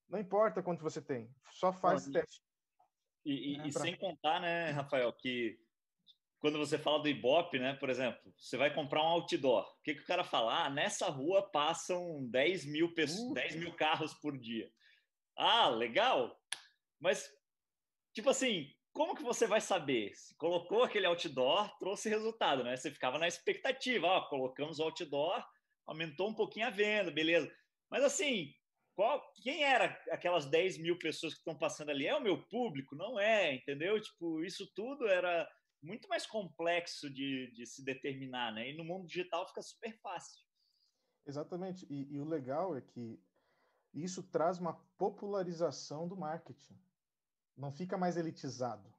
[0.08, 2.42] Não importa quanto você tem, só faz Não, teste.
[3.24, 3.82] E, e, é, e pra...
[3.82, 5.58] sem contar, né, Rafael, que
[6.42, 9.62] quando você fala do Ibope, né, por exemplo, você vai comprar um outdoor.
[9.62, 10.64] O que, que o cara fala?
[10.64, 13.34] Ah, nessa rua passam 10 mil, pessoas, uh.
[13.34, 14.68] 10 mil carros por dia.
[15.36, 16.36] Ah, legal!
[17.00, 17.32] Mas,
[18.12, 20.12] tipo assim, como que você vai saber?
[20.16, 22.76] Se colocou aquele outdoor, trouxe resultado, né?
[22.76, 25.46] Você ficava na expectativa, ó, colocamos o outdoor,
[25.86, 27.48] aumentou um pouquinho a venda, beleza.
[27.88, 28.52] Mas assim,
[28.96, 32.04] qual, quem era aquelas 10 mil pessoas que estão passando ali?
[32.04, 32.96] É o meu público?
[32.96, 34.00] Não é, entendeu?
[34.00, 35.48] Tipo, isso tudo era
[35.82, 38.70] muito mais complexo de, de se determinar, né?
[38.70, 40.40] E no mundo digital fica super fácil.
[41.26, 41.86] Exatamente.
[41.90, 43.20] E, e o legal é que
[43.92, 46.78] isso traz uma popularização do marketing.
[47.56, 48.92] Não fica mais elitizado.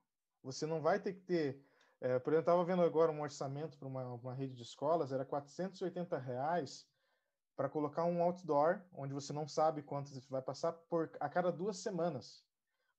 [0.44, 1.66] Você não vai ter que ter.
[2.02, 5.12] É, por exemplo, eu estava vendo agora um orçamento para uma, uma, rede de escolas,
[5.12, 6.86] era 480 reais
[7.56, 11.78] para colocar um outdoor, onde você não sabe quantos vai passar por a cada duas
[11.78, 12.44] semanas.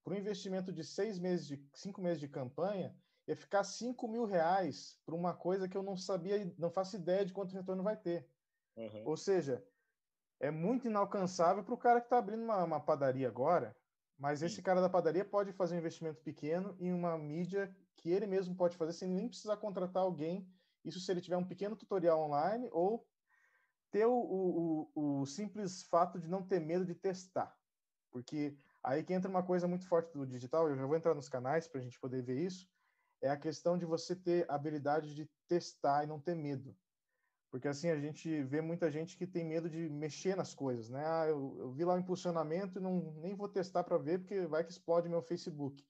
[0.02, 4.24] Por um investimento de seis meses, de cinco meses de campanha, ia ficar 5 mil
[4.24, 7.96] reais para uma coisa que eu não sabia, não faço ideia de quanto retorno vai
[7.96, 8.28] ter.
[8.76, 9.02] Uhum.
[9.06, 9.64] Ou seja,
[10.40, 13.74] é muito inalcançável para o cara que está abrindo uma, uma, padaria agora,
[14.18, 14.46] mas Sim.
[14.46, 18.54] esse cara da padaria pode fazer um investimento pequeno em uma mídia que ele mesmo
[18.54, 20.46] pode fazer sem nem precisar contratar alguém.
[20.84, 23.06] Isso se ele tiver um pequeno tutorial online ou
[23.90, 27.56] ter o, o, o, o simples fato de não ter medo de testar.
[28.10, 31.28] Porque aí que entra uma coisa muito forte do digital, eu já vou entrar nos
[31.28, 32.68] canais para a gente poder ver isso,
[33.24, 36.76] é a questão de você ter habilidade de testar e não ter medo.
[37.50, 41.02] Porque assim, a gente vê muita gente que tem medo de mexer nas coisas, né?
[41.06, 44.46] Ah, eu, eu vi lá o impulsionamento e não, nem vou testar para ver, porque
[44.46, 45.82] vai que explode meu Facebook.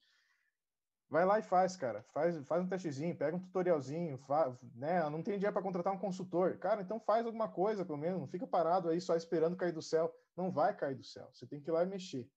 [1.09, 2.03] Vai lá e faz, cara.
[2.13, 5.01] Faz, faz um testezinho, pega um tutorialzinho, faz, né?
[5.09, 6.57] Não tem dinheiro para contratar um consultor.
[6.57, 8.21] Cara, então faz alguma coisa, pelo menos.
[8.21, 10.13] Não fica parado aí só esperando cair do céu.
[10.37, 11.29] Não vai cair do céu.
[11.33, 12.29] Você tem que ir lá e mexer.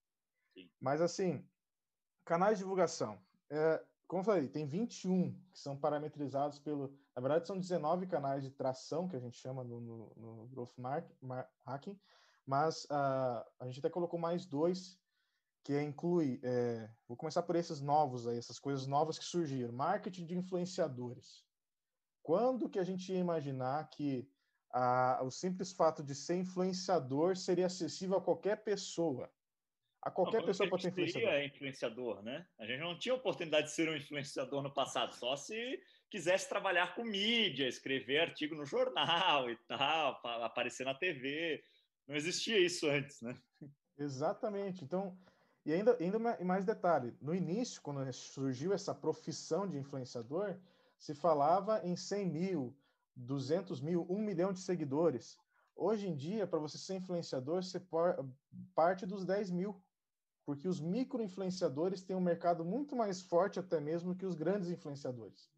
[0.54, 0.68] Sim.
[0.80, 1.48] Mas assim,
[2.24, 3.20] canais de divulgação.
[3.50, 6.98] É, como eu falei, tem 21 que são parametrizados pelo.
[7.14, 10.72] Na verdade, são 19 canais de tração que a gente chama no, no, no Growth
[10.78, 12.00] Mark, Mar, Hacking,
[12.46, 14.98] mas uh, a gente até colocou mais dois,
[15.62, 16.40] que inclui.
[16.42, 21.44] É, vou começar por esses novos aí, essas coisas novas que surgiram: marketing de influenciadores.
[22.22, 24.26] Quando que a gente ia imaginar que
[24.74, 29.30] uh, o simples fato de ser influenciador seria acessível a qualquer pessoa?
[30.02, 31.28] A qualquer não, pessoa pode ser influenciador.
[31.30, 32.46] É influenciador, né?
[32.58, 36.94] A gente não tinha oportunidade de ser um influenciador no passado, só se quisesse trabalhar
[36.94, 41.62] com mídia, escrever artigo no jornal e tal, aparecer na TV.
[42.06, 43.36] Não existia isso antes, né?
[43.98, 44.84] Exatamente.
[44.84, 45.18] Então,
[45.66, 50.56] e ainda, ainda mais detalhe: no início, quando surgiu essa profissão de influenciador,
[50.96, 52.76] se falava em 100 mil,
[53.14, 55.36] 200 mil, 1 milhão de seguidores.
[55.74, 57.80] Hoje em dia, para você ser influenciador, você
[58.74, 59.80] parte dos 10 mil
[60.48, 65.52] porque os micro-influenciadores têm um mercado muito mais forte até mesmo que os grandes influenciadores.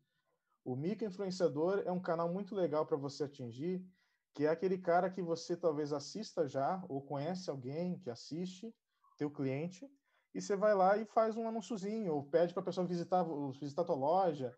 [0.65, 3.87] O micro-influenciador é um canal muito legal para você atingir,
[4.35, 8.75] que é aquele cara que você talvez assista já, ou conhece alguém que assiste,
[9.17, 9.89] teu cliente,
[10.35, 13.25] e você vai lá e faz um anúnciozinho, ou pede para a pessoa visitar,
[13.61, 14.53] visitar a tua loja,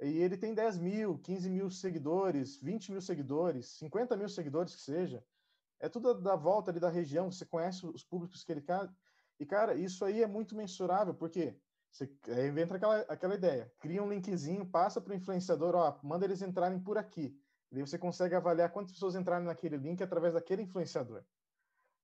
[0.00, 4.80] e ele tem 10 mil, 15 mil seguidores, 20 mil seguidores, 50 mil seguidores que
[4.80, 5.22] seja.
[5.78, 8.88] É tudo da volta ali da região, você conhece os públicos que ele quer,
[9.38, 11.56] e, cara, isso aí é muito mensurável, porque
[11.90, 12.10] você
[12.48, 16.80] inventa aquela, aquela ideia, cria um linkzinho, passa para o influenciador, ó, manda eles entrarem
[16.80, 17.38] por aqui.
[17.70, 21.24] E aí você consegue avaliar quantas pessoas entraram naquele link através daquele influenciador.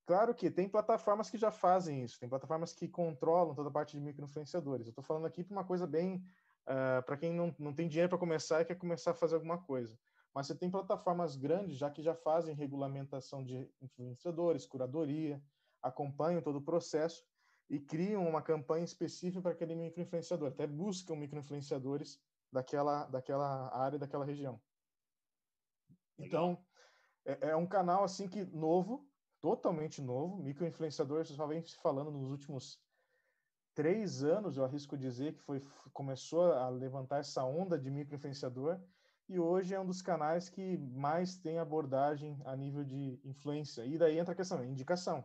[0.06, 3.96] Claro que tem plataformas que já fazem isso, tem plataformas que controlam toda a parte
[3.96, 4.86] de micro-influenciadores.
[4.86, 6.16] Eu estou falando aqui para uma coisa bem.
[6.66, 9.36] Uh, ah, para quem não, não tem dinheiro para começar e quer começar a fazer
[9.36, 9.98] alguma coisa.
[10.34, 15.42] Mas você tem plataformas grandes já que já fazem regulamentação de influenciadores, curadoria,
[15.82, 17.24] acompanham todo o processo
[17.68, 22.20] e criam uma campanha específica para aquele microinfluenciador, até buscam microinfluenciadores
[22.52, 24.60] daquela, daquela área, daquela região.
[26.18, 26.62] Então,
[27.24, 29.08] é, é, um canal assim que novo,
[29.40, 32.82] totalmente novo, microinfluenciador, só vem se falando nos últimos
[33.74, 35.60] três anos, eu arrisco dizer que foi
[35.92, 38.80] começou a levantar essa onda de microinfluenciador
[39.28, 43.86] e hoje é um dos canais que mais tem abordagem a nível de influência.
[43.86, 45.24] E daí entra a questão, indicação.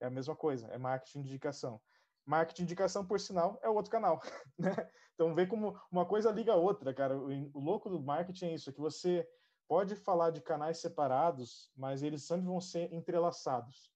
[0.00, 1.80] É a mesma coisa, é marketing de indicação.
[2.24, 4.20] Marketing de indicação, por sinal, é outro canal,
[4.58, 4.74] né?
[5.14, 7.16] Então, vê como uma coisa liga a outra, cara.
[7.16, 9.26] O, o louco do marketing é isso, é que você
[9.66, 13.92] pode falar de canais separados, mas eles sempre vão ser entrelaçados,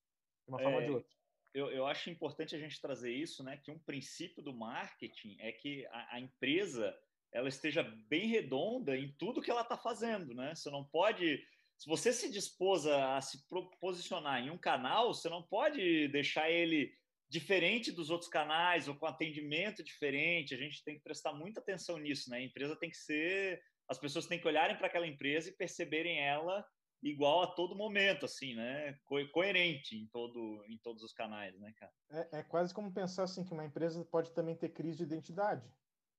[0.46, 1.16] de uma é, forma ou de outra.
[1.54, 3.58] Eu, eu, acho importante a gente trazer isso, né?
[3.58, 6.94] Que um princípio do marketing é que a, a empresa
[7.30, 10.54] ela esteja bem redonda em tudo que ela está fazendo, né?
[10.54, 11.42] Você não pode
[11.83, 13.45] se você se dispôs a se
[13.81, 16.97] posicionar em um canal, você não pode deixar ele
[17.29, 20.55] diferente dos outros canais ou com atendimento diferente.
[20.55, 22.37] A gente tem que prestar muita atenção nisso, né?
[22.37, 26.21] A empresa tem que ser, as pessoas têm que olharem para aquela empresa e perceberem
[26.21, 26.64] ela
[27.03, 28.97] igual a todo momento, assim, né?
[29.03, 31.92] Co coerente em todo, em todos os canais, né, cara?
[32.12, 35.66] É, é quase como pensar assim que uma empresa pode também ter crise de identidade.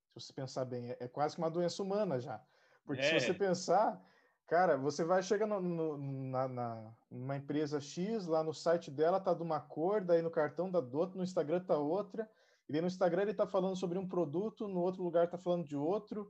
[0.10, 2.46] Se você pensar bem, é, é quase que uma doença humana já.
[2.86, 3.18] Porque é.
[3.18, 4.04] se você pensar,
[4.54, 9.20] cara, você vai chegar no, no, na, na, numa empresa X, lá no site dela
[9.20, 12.30] tá de uma cor, daí no cartão da do outro, no Instagram tá outra,
[12.70, 15.66] e daí no Instagram ele tá falando sobre um produto, no outro lugar tá falando
[15.66, 16.30] de outro,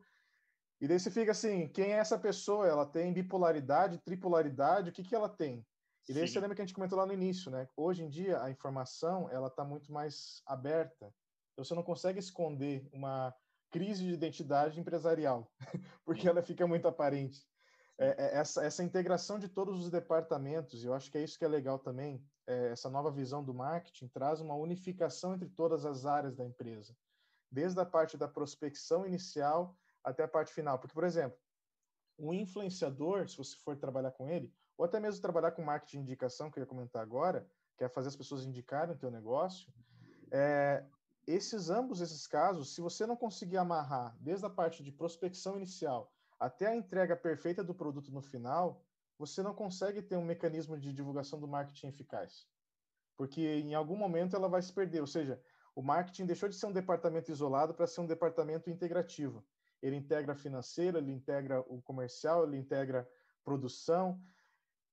[0.79, 2.65] e daí você fica assim, quem é essa pessoa?
[2.65, 5.67] Ela tem bipolaridade, tripolaridade, o que que ela tem?
[6.07, 6.31] E daí Sim.
[6.36, 7.67] você lembra que a gente comentou lá no início, né?
[7.75, 11.13] Hoje em dia a informação ela está muito mais aberta.
[11.51, 13.36] Então você não consegue esconder uma
[13.69, 15.51] crise de identidade empresarial,
[16.05, 17.45] porque ela fica muito aparente.
[17.97, 21.38] É, é, essa, essa integração de todos os departamentos, e eu acho que é isso
[21.38, 25.86] que é legal também, é, essa nova visão do marketing traz uma unificação entre todas
[25.86, 26.95] as áreas da empresa,
[27.51, 30.79] desde a parte da prospecção inicial até a parte final.
[30.79, 31.38] Porque, por exemplo,
[32.17, 36.03] um influenciador, se você for trabalhar com ele, ou até mesmo trabalhar com marketing de
[36.03, 39.71] indicação, que eu ia comentar agora, que é fazer as pessoas indicarem o teu negócio,
[40.32, 40.84] é,
[41.25, 46.12] esses ambos esses casos, se você não conseguir amarrar desde a parte de prospecção inicial
[46.43, 48.86] até a entrega perfeita do produto no final,
[49.17, 52.45] você não consegue ter um mecanismo de divulgação do marketing eficaz.
[53.15, 55.41] Porque em algum momento ela vai se perder, ou seja,
[55.73, 59.41] o marketing deixou de ser um departamento isolado para ser um departamento integrativo.
[59.82, 63.10] Ele integra financeiro, ele integra o comercial, ele integra
[63.41, 64.21] produção,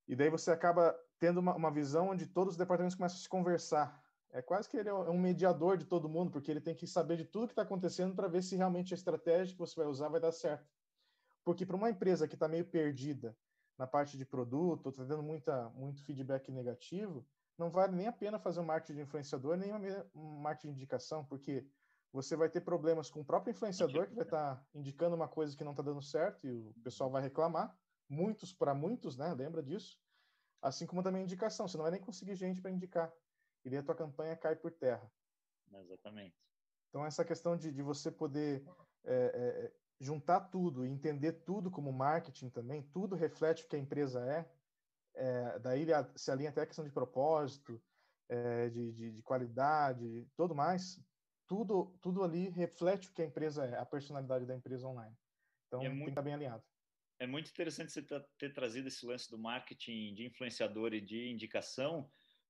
[0.07, 3.29] e daí você acaba tendo uma, uma visão onde todos os departamentos começam a se
[3.29, 4.01] conversar.
[4.31, 7.17] É quase que ele é um mediador de todo mundo, porque ele tem que saber
[7.17, 10.07] de tudo que está acontecendo para ver se realmente a estratégia que você vai usar
[10.07, 10.80] vai dar certo.
[11.43, 13.35] Porque para uma empresa que está meio perdida
[13.77, 17.25] na parte de produto, está dando muita, muito feedback negativo,
[17.57, 19.73] não vale nem a pena fazer um marketing de influenciador, nem
[20.13, 21.65] um marketing de indicação, porque
[22.11, 25.55] você vai ter problemas com o próprio influenciador, que vai estar tá indicando uma coisa
[25.55, 27.75] que não está dando certo e o pessoal vai reclamar
[28.09, 29.33] muitos para muitos, né?
[29.33, 29.97] Lembra disso?
[30.61, 33.11] Assim como também indicação, você não vai nem conseguir gente para indicar.
[33.63, 35.09] E daí a tua campanha cai por terra.
[35.71, 36.35] Exatamente.
[36.89, 38.65] Então, essa questão de, de você poder
[39.05, 43.79] é, é, juntar tudo e entender tudo como marketing também, tudo reflete o que a
[43.79, 44.49] empresa é,
[45.15, 45.85] é daí
[46.15, 47.81] se alinha até a questão de propósito,
[48.27, 50.99] é, de, de, de, qualidade, tudo mais,
[51.47, 55.15] tudo, tudo ali reflete o que a empresa é, a personalidade da empresa online.
[55.67, 56.63] Então, é muito, tem que estar bem alinhado
[57.21, 58.01] é muito interessante você
[58.39, 62.09] ter trazido esse lance do marketing de influenciador e de indicação,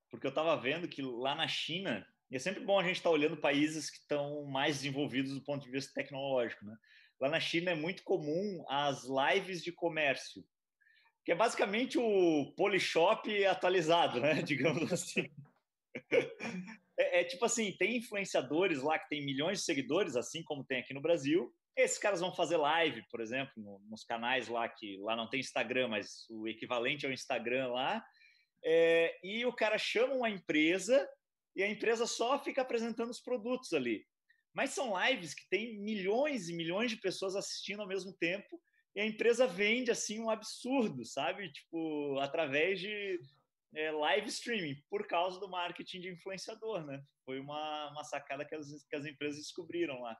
[0.09, 3.09] porque eu estava vendo que lá na China, e é sempre bom a gente estar
[3.09, 6.77] tá olhando países que estão mais desenvolvidos do ponto de vista tecnológico, né?
[7.21, 10.43] Lá na China é muito comum as lives de comércio,
[11.23, 14.33] que é basicamente o Polishop atualizado, né?
[14.43, 15.29] Digamos assim.
[16.97, 20.79] É, é, tipo assim, tem influenciadores lá que tem milhões de seguidores, assim como tem
[20.79, 24.97] aqui no Brasil, esses caras vão fazer live, por exemplo, no, nos canais lá que
[24.97, 28.03] lá não tem Instagram, mas o equivalente ao Instagram lá.
[28.63, 31.07] É, e o cara chama uma empresa
[31.55, 34.05] e a empresa só fica apresentando os produtos ali.
[34.53, 38.61] Mas são lives que tem milhões e milhões de pessoas assistindo ao mesmo tempo
[38.95, 41.51] e a empresa vende assim um absurdo, sabe?
[41.51, 43.19] Tipo, através de
[43.73, 47.01] é, live streaming, por causa do marketing de influenciador, né?
[47.23, 50.17] Foi uma, uma sacada que as, que as empresas descobriram lá.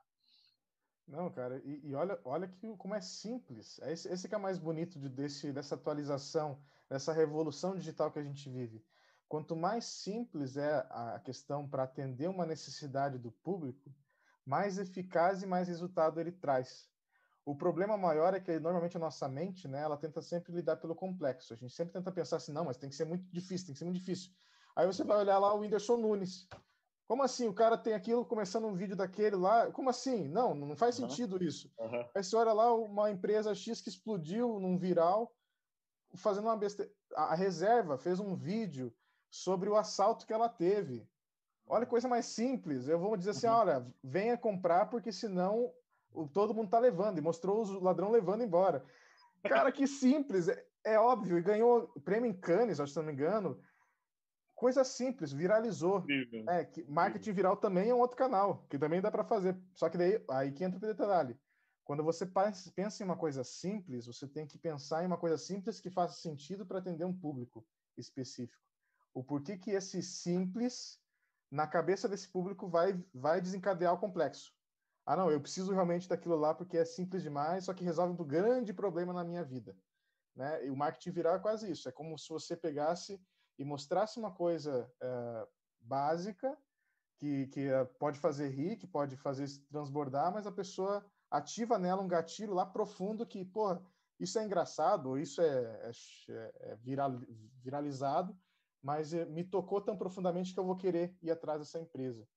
[1.06, 3.80] Não, cara, e, e, olha, olha que como é simples.
[3.80, 8.20] É esse, esse que é mais bonito de, desse, dessa atualização, dessa revolução digital que
[8.20, 8.82] a gente vive.
[9.28, 13.94] Quanto mais simples é a questão para atender uma necessidade do público,
[14.46, 16.90] mais eficaz e mais resultado ele traz.
[17.46, 20.96] O problema maior é que normalmente a nossa mente, né, ela tenta sempre lidar pelo
[20.96, 21.54] complexo.
[21.54, 23.80] A gente sempre tenta pensar assim, não, mas tem que ser muito difícil, tem que
[23.80, 24.32] ser muito difícil.
[24.76, 26.48] Aí você vai olhar lá o Whindersson Nunes.
[27.08, 27.48] Como assim?
[27.48, 29.70] O cara tem aquilo começando um vídeo daquele lá?
[29.72, 30.30] Como assim?
[30.30, 31.10] Não, não faz uhum.
[31.10, 31.70] sentido isso.
[31.78, 32.06] Uhum.
[32.16, 35.36] Aí você olha lá uma empresa X que explodiu num viral,
[36.16, 36.90] fazendo uma besteira.
[37.16, 38.96] A reserva fez um vídeo
[39.30, 41.06] sobre o assalto que ela teve.
[41.72, 42.88] Olha coisa mais simples.
[42.88, 43.54] Eu vou dizer assim: uhum.
[43.54, 45.72] olha, venha comprar, porque senão
[46.34, 47.18] todo mundo tá levando.
[47.18, 48.84] E mostrou o ladrão levando embora.
[49.44, 50.50] Cara, que simples.
[50.50, 51.38] É, é óbvio.
[51.38, 53.58] E ganhou prêmio em Cannes, acho que não me engano
[54.62, 56.06] coisa simples, viralizou.
[56.48, 59.60] É, que marketing viral também é um outro canal, que também dá para fazer.
[59.74, 61.36] Só que daí, aí que entra o detalhe.
[61.84, 62.28] Quando você
[62.76, 66.22] pensa em uma coisa simples, você tem que pensar em uma coisa simples que faça
[66.22, 67.66] sentido para atender um público
[67.98, 68.62] específico.
[69.16, 71.01] O porquê que esse simples,
[71.52, 74.54] na cabeça desse público, vai, vai desencadear o complexo.
[75.06, 78.26] Ah, não, eu preciso realmente daquilo lá porque é simples demais, só que resolve um
[78.26, 79.76] grande problema na minha vida.
[80.36, 80.66] Né?
[80.66, 81.90] E o marketing viral é quase isso.
[81.90, 83.22] É como se você pegasse
[83.60, 85.48] e mostrasse uma coisa é,
[85.82, 86.58] básica
[87.18, 92.02] que, que é, pode fazer rir, que pode fazer transbordar, mas a pessoa ativa nela
[92.02, 93.78] um gatilho lá profundo que, pô,
[94.20, 95.92] isso é engraçado, isso é,
[96.30, 97.20] é, é viral,
[97.62, 98.38] viralizado,
[98.82, 102.28] mas é, me tocou tão profundamente que eu vou querer ir atrás dessa empresa.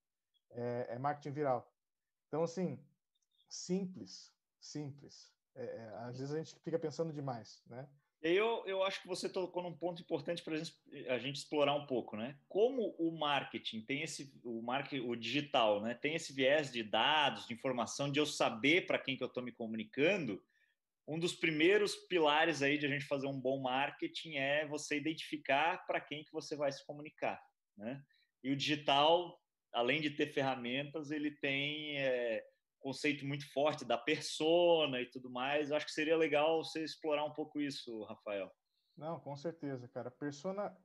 [0.51, 1.73] É, é marketing viral.
[2.29, 2.79] Então, assim,
[3.49, 5.33] simples, simples.
[5.55, 7.89] É, é, às vezes a gente fica pensando demais, né?
[8.21, 12.17] Eu, eu acho que você tocou num ponto importante para a gente explorar um pouco,
[12.17, 12.39] né?
[12.49, 15.93] Como o marketing tem esse, o marketing, o digital, né?
[15.93, 19.43] Tem esse viés de dados, de informação, de eu saber para quem que eu estou
[19.43, 20.43] me comunicando.
[21.07, 25.85] Um dos primeiros pilares aí de a gente fazer um bom marketing é você identificar
[25.87, 27.41] para quem que você vai se comunicar,
[27.77, 28.03] né?
[28.43, 29.39] E o digital,
[29.73, 32.43] além de ter ferramentas, ele tem é,
[32.79, 35.71] conceito muito forte da persona e tudo mais.
[35.71, 38.51] Eu acho que seria legal você explorar um pouco isso, Rafael.
[38.97, 40.11] Não, com certeza, cara.
[40.11, 40.77] Persona,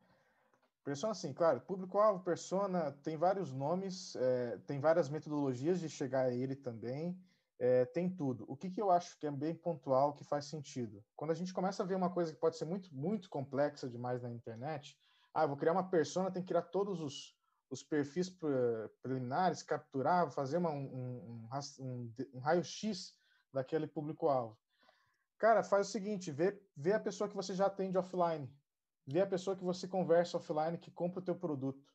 [0.83, 1.59] persona, sim, claro.
[1.61, 7.17] Público-alvo, persona, tem vários nomes, é, tem várias metodologias de chegar a ele também.
[7.59, 8.45] É, tem tudo.
[8.47, 11.03] O que, que eu acho que é bem pontual, que faz sentido?
[11.13, 14.23] Quando a gente começa a ver uma coisa que pode ser muito, muito complexa demais
[14.23, 14.97] na internet,
[15.33, 17.37] ah, vou criar uma persona, tem que criar todos os,
[17.69, 18.29] os perfis
[19.01, 23.13] preliminares, capturar, fazer uma, um, um, um raio-x
[23.53, 24.57] daquele público-alvo.
[25.37, 28.49] Cara, faz o seguinte, vê, vê a pessoa que você já atende offline,
[29.05, 31.93] vê a pessoa que você conversa offline, que compra o teu produto.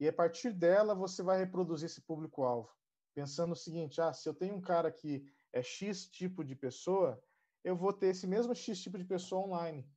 [0.00, 2.70] E a partir dela, você vai reproduzir esse público-alvo.
[3.14, 7.22] Pensando o seguinte, ah, se eu tenho um cara que é X tipo de pessoa,
[7.62, 9.88] eu vou ter esse mesmo X tipo de pessoa online.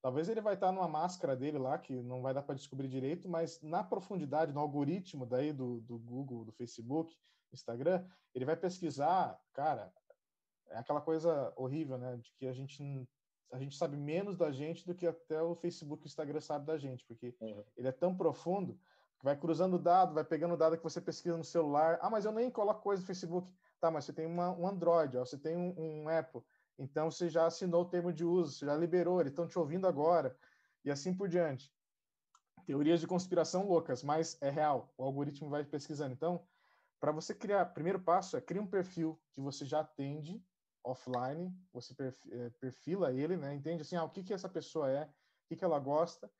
[0.00, 3.28] Talvez ele vai estar numa máscara dele lá, que não vai dar para descobrir direito,
[3.28, 7.16] mas na profundidade, no algoritmo daí do, do Google, do Facebook,
[7.52, 9.92] Instagram, ele vai pesquisar, cara,
[10.68, 12.16] é aquela coisa horrível, né?
[12.16, 13.08] De que a gente,
[13.52, 16.66] a gente sabe menos da gente do que até o Facebook e o Instagram sabe
[16.66, 17.64] da gente, porque uhum.
[17.76, 18.78] ele é tão profundo
[19.24, 21.98] vai cruzando dado, vai pegando dado que você pesquisa no celular.
[22.02, 23.50] Ah, mas eu nem coloco coisa no Facebook.
[23.80, 26.42] Tá, mas você tem uma, um Android, ó, você tem um, um Apple.
[26.78, 29.86] Então você já assinou o termo de uso, você já liberou, eles estão te ouvindo
[29.86, 30.36] agora,
[30.84, 31.72] e assim por diante.
[32.66, 34.92] Teorias de conspiração loucas, mas é real.
[34.98, 36.12] O algoritmo vai pesquisando.
[36.12, 36.46] Então,
[37.00, 40.44] para você criar, primeiro passo é criar um perfil que você já atende
[40.82, 41.94] offline, você
[42.30, 43.54] eh, perfila ele, né?
[43.54, 46.30] Entende assim, ah, o que que essa pessoa é, o que que ela gosta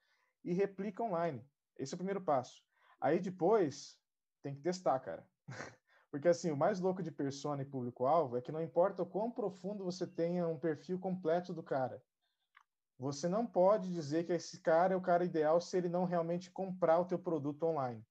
[0.45, 1.43] e replica online.
[1.79, 2.63] Esse é o primeiro passo.
[3.05, 4.01] Aí depois
[4.43, 5.29] tem que testar, cara.
[6.11, 9.31] Porque assim, o mais louco de persona e público-alvo é que não importa o quão
[9.31, 12.03] profundo você tenha um perfil completo do cara.
[12.99, 16.51] Você não pode dizer que esse cara é o cara ideal se ele não realmente
[16.51, 18.03] comprar o teu produto online.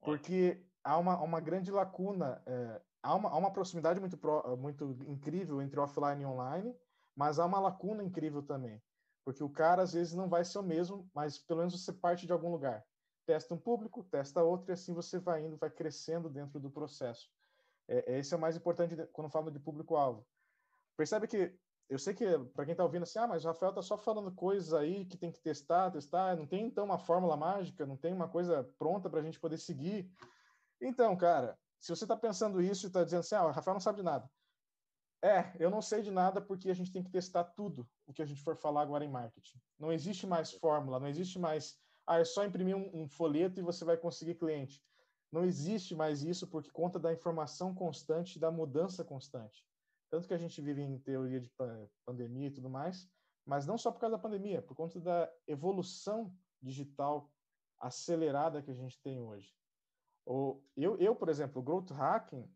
[0.00, 4.98] Porque há uma, uma grande lacuna, é, há, uma, há uma proximidade muito, pro, muito
[5.06, 6.74] incrível entre offline e online,
[7.14, 8.82] mas há uma lacuna incrível também.
[9.24, 12.26] Porque o cara, às vezes, não vai ser o mesmo, mas pelo menos você parte
[12.26, 12.84] de algum lugar
[13.28, 17.30] testa um público, testa outro, e assim você vai indo, vai crescendo dentro do processo.
[17.86, 20.26] É, é esse é o mais importante quando falo de público-alvo.
[20.96, 21.54] Percebe que,
[21.90, 22.24] eu sei que
[22.54, 25.18] para quem está ouvindo assim, ah, mas o Rafael está só falando coisas aí que
[25.18, 29.10] tem que testar, testar, não tem então uma fórmula mágica, não tem uma coisa pronta
[29.10, 30.10] para a gente poder seguir.
[30.80, 33.80] Então, cara, se você está pensando isso e está dizendo assim, ah, o Rafael não
[33.80, 34.26] sabe de nada.
[35.22, 38.22] É, eu não sei de nada porque a gente tem que testar tudo o que
[38.22, 39.60] a gente for falar agora em marketing.
[39.78, 41.78] Não existe mais fórmula, não existe mais
[42.08, 44.82] ah, é só imprimir um, um folheto e você vai conseguir cliente.
[45.30, 49.62] Não existe mais isso por conta da informação constante da mudança constante.
[50.10, 51.50] Tanto que a gente vive em teoria de
[52.06, 53.06] pandemia e tudo mais,
[53.44, 57.30] mas não só por causa da pandemia, por conta da evolução digital
[57.78, 59.54] acelerada que a gente tem hoje.
[60.26, 62.50] Eu, eu por exemplo, o growth hacking,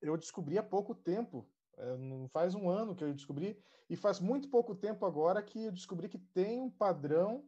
[0.00, 3.60] eu descobri há pouco tempo, é, não faz um ano que eu descobri,
[3.90, 7.44] e faz muito pouco tempo agora que eu descobri que tem um padrão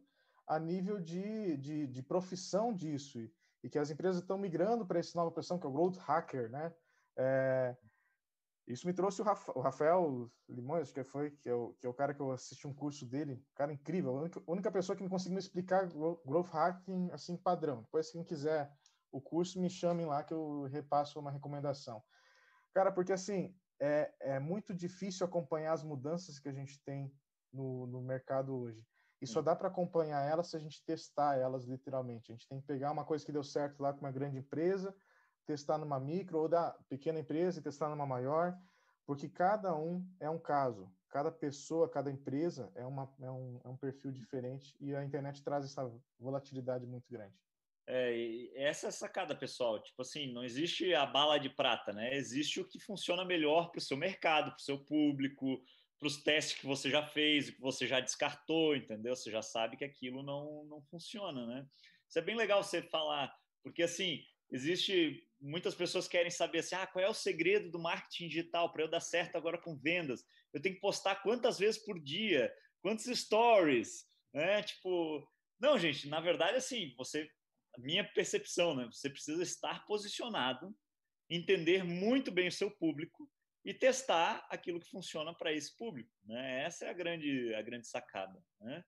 [0.47, 3.31] a nível de, de, de profissão disso e,
[3.63, 6.49] e, que as empresas estão migrando para essa nova profissão que é o growth hacker,
[6.49, 6.73] né?
[7.17, 7.75] É,
[8.67, 11.89] isso me trouxe o, Rafa, o Rafael Limões, que foi que é, o, que é
[11.89, 15.03] o cara que eu assisti um curso dele, cara incrível, a única, única pessoa que
[15.03, 17.81] me conseguiu explicar growth hacking assim padrão.
[17.81, 18.71] Depois quem quiser
[19.11, 22.01] o curso me chamem lá que eu repasso uma recomendação.
[22.73, 27.13] Cara, porque assim é, é muito difícil acompanhar as mudanças que a gente tem
[27.51, 28.87] no, no mercado hoje.
[29.21, 32.31] E só dá para acompanhar elas se a gente testar elas literalmente.
[32.31, 34.95] A gente tem que pegar uma coisa que deu certo lá com uma grande empresa,
[35.45, 38.57] testar numa micro ou da pequena empresa e testar numa maior,
[39.05, 40.91] porque cada um é um caso.
[41.09, 45.43] Cada pessoa, cada empresa é, uma, é, um, é um perfil diferente e a internet
[45.43, 47.35] traz essa volatilidade muito grande.
[47.85, 49.81] É, essa é a sacada, pessoal.
[49.81, 52.15] Tipo assim, não existe a bala de prata, né?
[52.15, 55.61] Existe o que funciona melhor para o seu mercado, para o seu público,
[56.01, 59.15] para os testes que você já fez, que você já descartou, entendeu?
[59.15, 61.63] Você já sabe que aquilo não, não funciona, né?
[62.09, 63.31] Isso é bem legal você falar,
[63.63, 68.29] porque assim, existe muitas pessoas querem saber assim, ah, qual é o segredo do marketing
[68.29, 70.25] digital para eu dar certo agora com vendas?
[70.51, 72.51] Eu tenho que postar quantas vezes por dia?
[72.81, 74.03] Quantos stories?
[74.33, 74.63] Né?
[74.63, 77.29] Tipo, não, gente, na verdade assim, você
[77.77, 78.89] a minha percepção, né?
[78.91, 80.75] Você precisa estar posicionado,
[81.29, 83.29] entender muito bem o seu público
[83.63, 86.11] e testar aquilo que funciona para esse público.
[86.23, 86.63] Né?
[86.63, 88.43] Essa é a grande, a grande sacada.
[88.59, 88.83] Né?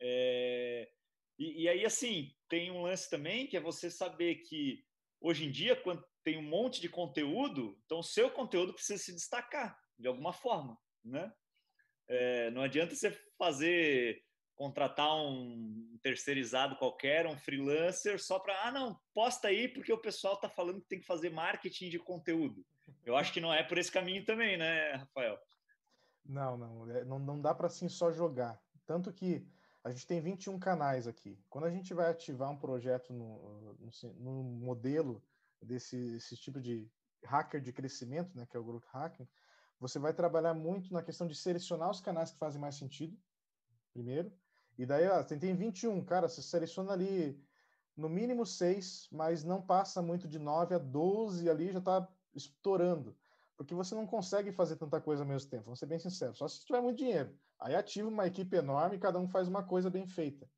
[0.00, 0.90] É,
[1.38, 4.82] e, e, aí, assim, tem um lance também que é você saber que
[5.20, 9.12] hoje em dia, quando tem um monte de conteúdo, então o seu conteúdo precisa se
[9.12, 10.78] destacar de alguma forma.
[11.04, 11.30] Né?
[12.08, 14.23] É, não adianta você fazer
[14.54, 20.34] contratar um terceirizado qualquer, um freelancer, só para, ah, não, posta aí porque o pessoal
[20.34, 22.64] está falando que tem que fazer marketing de conteúdo.
[23.04, 25.38] Eu acho que não é por esse caminho também, né, Rafael?
[26.24, 28.60] Não, não, é, não, não dá para assim só jogar.
[28.86, 29.46] Tanto que
[29.82, 31.38] a gente tem 21 canais aqui.
[31.50, 35.22] Quando a gente vai ativar um projeto no, no, no modelo
[35.60, 36.90] desse, tipo de
[37.24, 39.28] hacker de crescimento, né, que é o growth hacking,
[39.78, 43.18] você vai trabalhar muito na questão de selecionar os canais que fazem mais sentido,
[43.92, 44.32] primeiro,
[44.78, 47.40] e daí, ó, tem, tem 21, cara, você seleciona ali
[47.96, 53.16] no mínimo 6, mas não passa muito de 9 a 12 ali, já está estourando.
[53.56, 56.38] Porque você não consegue fazer tanta coisa ao mesmo tempo, vamos ser bem sinceros.
[56.38, 57.32] Só se tiver muito dinheiro.
[57.60, 60.48] Aí ativa uma equipe enorme cada um faz uma coisa bem feita.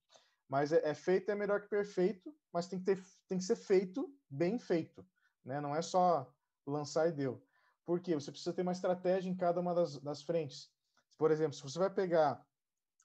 [0.48, 3.56] Mas é, é feito é melhor que perfeito, mas tem que, ter, tem que ser
[3.56, 5.06] feito bem feito.
[5.44, 5.60] Né?
[5.60, 6.32] Não é só
[6.66, 7.44] lançar e deu.
[7.84, 8.14] Por quê?
[8.14, 10.70] Você precisa ter uma estratégia em cada uma das, das frentes.
[11.18, 12.44] Por exemplo, se você vai pegar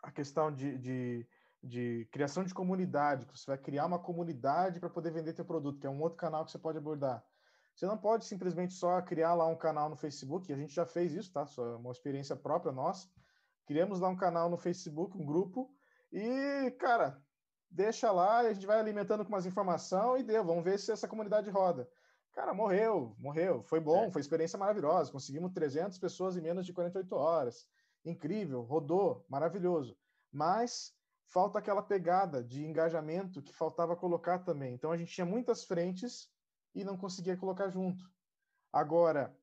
[0.02, 1.28] a questão de, de,
[1.64, 5.80] de, criação de comunidade, que você vai criar uma comunidade para poder vender teu produto,
[5.80, 7.24] que é um outro canal que você pode abordar.
[7.76, 11.14] Você não pode simplesmente só criar lá um canal no Facebook, a gente já fez
[11.14, 11.46] isso, tá?
[11.46, 13.08] Só é uma experiência própria nossa.
[13.66, 15.74] Criamos lá um canal no Facebook, um grupo,
[16.12, 17.22] e, cara,
[17.70, 21.08] deixa lá, a gente vai alimentando com umas informações e deu, vamos ver se essa
[21.08, 21.90] comunidade roda.
[22.34, 23.64] Cara, morreu, morreu.
[23.64, 24.12] Foi bom, é.
[24.12, 25.12] foi experiência maravilhosa.
[25.12, 27.68] Conseguimos 300 pessoas em menos de 48 horas
[28.04, 29.98] incrível, rodou, maravilhoso.
[30.32, 30.94] Mas
[31.26, 34.74] falta aquela pegada de engajamento que faltava colocar também.
[34.74, 36.30] Então a gente tinha muitas frentes
[36.74, 38.04] e não conseguia colocar junto.
[38.72, 39.36] Agora,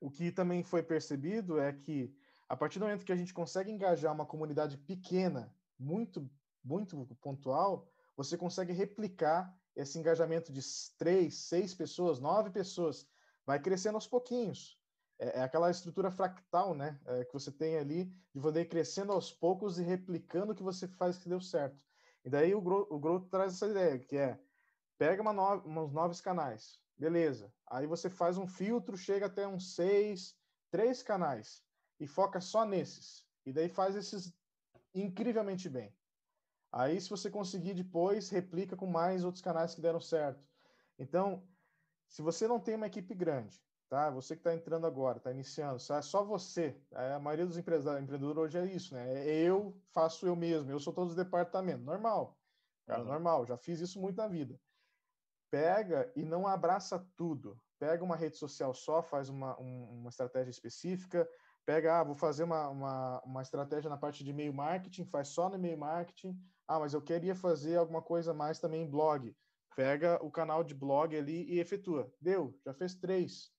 [0.00, 2.14] o que também foi percebido é que
[2.48, 6.28] a partir do momento que a gente consegue engajar uma comunidade pequena, muito
[6.62, 7.86] muito pontual,
[8.16, 10.62] você consegue replicar esse engajamento de
[10.96, 13.06] três, seis pessoas, nove pessoas,
[13.44, 14.78] vai crescendo aos pouquinhos
[15.18, 16.98] é, é aquela estrutura fractal, né?
[17.06, 20.86] É, que você tem ali de poder crescendo aos poucos e replicando o que você
[20.86, 21.82] faz que deu certo.
[22.24, 24.40] E daí o Growth, o traz essa ideia, que é
[24.96, 27.52] pega uma no, novos canais, beleza.
[27.66, 30.36] Aí você faz um filtro, chega até uns seis,
[30.70, 31.62] três canais
[32.00, 33.26] e foca só nesses.
[33.44, 34.32] E daí faz esses
[34.94, 35.94] incrivelmente bem.
[36.72, 40.48] Aí, se você conseguir depois, replica com mais outros canais que deram certo.
[40.98, 41.46] Então,
[42.08, 44.10] se você não tem uma equipe grande, tá?
[44.10, 46.76] Você que está entrando agora, está iniciando, é só você.
[46.92, 49.26] É, a maioria dos empreendedores hoje é isso, né?
[49.26, 51.84] É eu faço eu mesmo, eu sou todos os departamentos.
[51.84, 52.38] Normal,
[52.86, 53.08] cara, uhum.
[53.08, 53.46] normal.
[53.46, 54.58] Já fiz isso muito na vida.
[55.50, 57.60] Pega e não abraça tudo.
[57.78, 61.28] Pega uma rede social só, faz uma, um, uma estratégia específica.
[61.66, 65.48] Pega, ah, vou fazer uma, uma, uma estratégia na parte de e-mail marketing, faz só
[65.48, 66.38] no e-mail marketing.
[66.66, 69.34] Ah, mas eu queria fazer alguma coisa mais também em blog.
[69.76, 72.12] Pega o canal de blog ali e efetua.
[72.20, 73.53] Deu, já fez três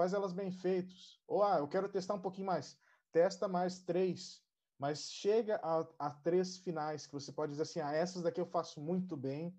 [0.00, 1.20] faz elas bem feitas.
[1.26, 2.80] Ou, ah, eu quero testar um pouquinho mais.
[3.12, 4.42] Testa mais três.
[4.78, 8.46] Mas chega a, a três finais que você pode dizer assim, ah, essas daqui eu
[8.46, 9.54] faço muito bem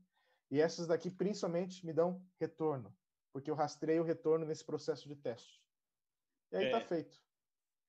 [0.50, 2.92] e essas daqui principalmente me dão retorno,
[3.32, 5.62] porque eu rastreio o retorno nesse processo de teste.
[6.52, 6.86] E aí está é.
[6.86, 7.16] feito.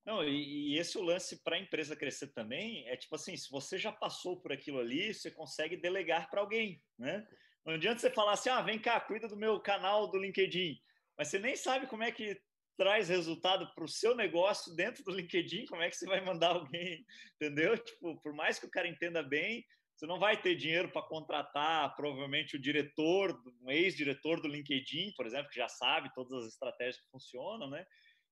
[0.05, 3.51] Não, e, e, esse o lance para a empresa crescer também é tipo assim, se
[3.51, 7.27] você já passou por aquilo ali, você consegue delegar para alguém, né?
[7.65, 10.79] Não adianta você falar assim, ah, vem cá, cuida do meu canal do LinkedIn
[11.23, 12.37] mas você nem sabe como é que
[12.77, 16.57] traz resultado para o seu negócio dentro do LinkedIn, como é que você vai mandar
[16.57, 17.07] alguém,
[17.37, 17.79] entendeu?
[17.79, 19.65] Tipo, por mais que o cara entenda bem,
[19.95, 25.25] você não vai ter dinheiro para contratar provavelmente o diretor, um ex-diretor do LinkedIn, por
[25.25, 27.87] exemplo, que já sabe todas as estratégias que funcionam, né?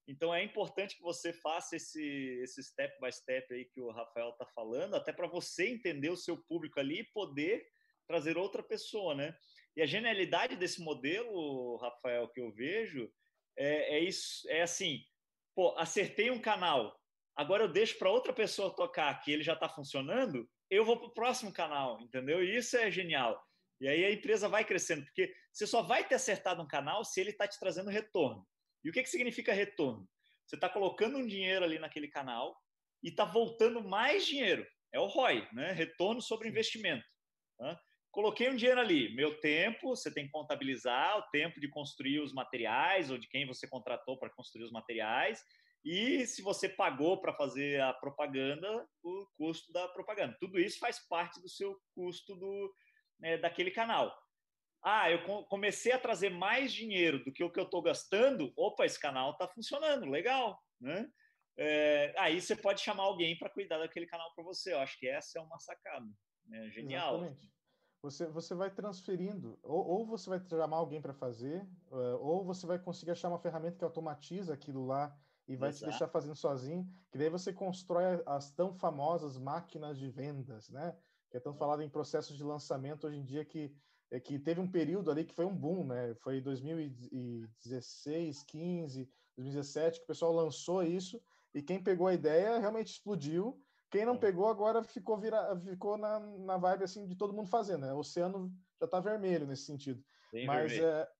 [0.09, 2.03] Então é importante que você faça esse,
[2.43, 6.16] esse step by step aí que o Rafael está falando, até para você entender o
[6.16, 7.64] seu público ali e poder
[8.09, 9.32] trazer outra pessoa, né?
[9.76, 13.10] E a genialidade desse modelo, Rafael, que eu vejo,
[13.56, 15.00] é, é isso, é assim,
[15.54, 16.98] pô, acertei um canal,
[17.36, 21.08] agora eu deixo para outra pessoa tocar que ele já está funcionando, eu vou para
[21.08, 22.42] o próximo canal, entendeu?
[22.42, 23.40] E isso é genial.
[23.80, 27.20] E aí a empresa vai crescendo, porque você só vai ter acertado um canal se
[27.20, 28.46] ele está te trazendo retorno.
[28.84, 30.08] E o que, que significa retorno?
[30.46, 32.56] Você está colocando um dinheiro ali naquele canal
[33.02, 34.66] e está voltando mais dinheiro.
[34.92, 35.72] É o ROI, né?
[35.72, 37.04] retorno sobre investimento.
[37.58, 37.78] Né?
[38.11, 42.32] Coloquei um dinheiro ali, meu tempo, você tem que contabilizar o tempo de construir os
[42.32, 45.44] materiais ou de quem você contratou para construir os materiais
[45.84, 50.36] e se você pagou para fazer a propaganda, o custo da propaganda.
[50.38, 52.74] Tudo isso faz parte do seu custo do,
[53.18, 54.14] né, daquele canal.
[54.82, 58.52] Ah, eu comecei a trazer mais dinheiro do que o que eu estou gastando.
[58.56, 61.06] Opa, esse canal está funcionando, legal, né?
[61.58, 64.72] É, aí você pode chamar alguém para cuidar daquele canal para você.
[64.72, 66.06] Eu acho que essa é uma sacada.
[66.46, 66.70] Né?
[66.70, 67.16] Genial.
[67.16, 67.59] Exatamente.
[68.03, 72.66] Você, você vai transferindo, ou, ou você vai chamar alguém para fazer, eh, ou você
[72.66, 75.14] vai conseguir achar uma ferramenta que automatiza aquilo lá
[75.46, 75.84] e vai Exato.
[75.84, 80.96] te deixar fazendo sozinho, que daí você constrói as tão famosas máquinas de vendas, né?
[81.30, 83.76] Que é tão falado em processos de lançamento hoje em dia que
[84.11, 86.14] é que teve um período ali que foi um boom, né?
[86.16, 91.22] Foi 2016, 15, 2017 que o pessoal lançou isso
[91.55, 93.62] e quem pegou a ideia realmente explodiu.
[93.91, 97.86] Quem não pegou agora ficou vira, ficou na, na vibe assim de todo mundo fazendo,
[97.86, 97.93] né?
[97.93, 100.03] O oceano já está vermelho nesse sentido.
[100.32, 101.11] Bem mas é,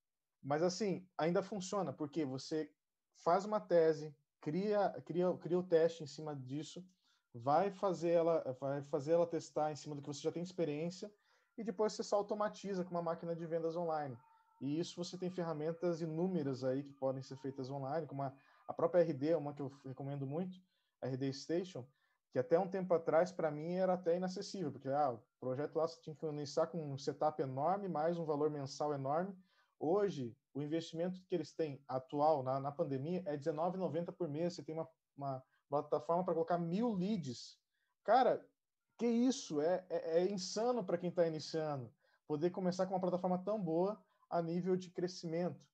[0.43, 2.71] mas assim, ainda funciona, porque você
[3.17, 6.87] faz uma tese, cria cria cria o teste em cima disso,
[7.35, 11.13] vai fazer ela vai fazer ela testar em cima do que você já tem experiência
[11.59, 14.17] e depois você só automatiza com uma máquina de vendas online.
[14.61, 18.33] E isso você tem ferramentas inúmeras aí que podem ser feitas online, como a,
[18.69, 20.61] a própria RD, uma que eu recomendo muito,
[21.01, 21.85] a RD Station,
[22.33, 25.87] que até um tempo atrás, para mim, era até inacessível, porque ah, o projeto lá
[26.01, 29.37] tinha que iniciar com um setup enorme, mais um valor mensal enorme.
[29.79, 34.55] Hoje, o investimento que eles têm atual na, na pandemia é R$19,90 por mês.
[34.55, 37.59] Você tem uma, uma plataforma para colocar mil leads.
[38.05, 38.47] Cara,
[38.97, 39.61] que isso?
[39.61, 41.93] É, é, é insano para quem está iniciando
[42.31, 45.67] poder começar com uma plataforma tão boa a nível de crescimento.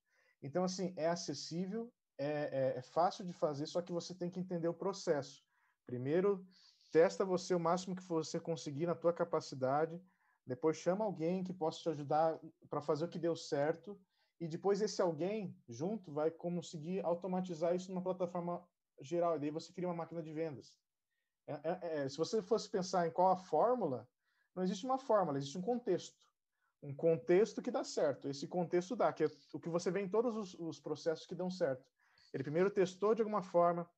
[0.43, 4.41] Então, assim, é acessível, é, é, é fácil de fazer, só que você tem que
[4.41, 5.46] entender o processo.
[5.87, 6.45] Primeiro,
[6.91, 10.03] testa você o máximo que você conseguir na tua capacidade,
[10.45, 13.99] depois chama alguém que possa te ajudar para fazer o que deu certo,
[14.39, 18.63] e depois esse alguém, junto, vai conseguir automatizar isso numa plataforma
[19.01, 20.79] geral, e daí você cria uma máquina de vendas.
[21.47, 24.09] É, é, é, se você fosse pensar em qual a fórmula,
[24.55, 26.27] não existe uma fórmula, existe um contexto.
[26.83, 28.29] Um contexto que dá certo.
[28.29, 31.35] Esse contexto dá, que é o que você vê em todos os, os processos que
[31.35, 31.89] dão certo.
[32.33, 33.89] Ele primeiro testou de alguma forma,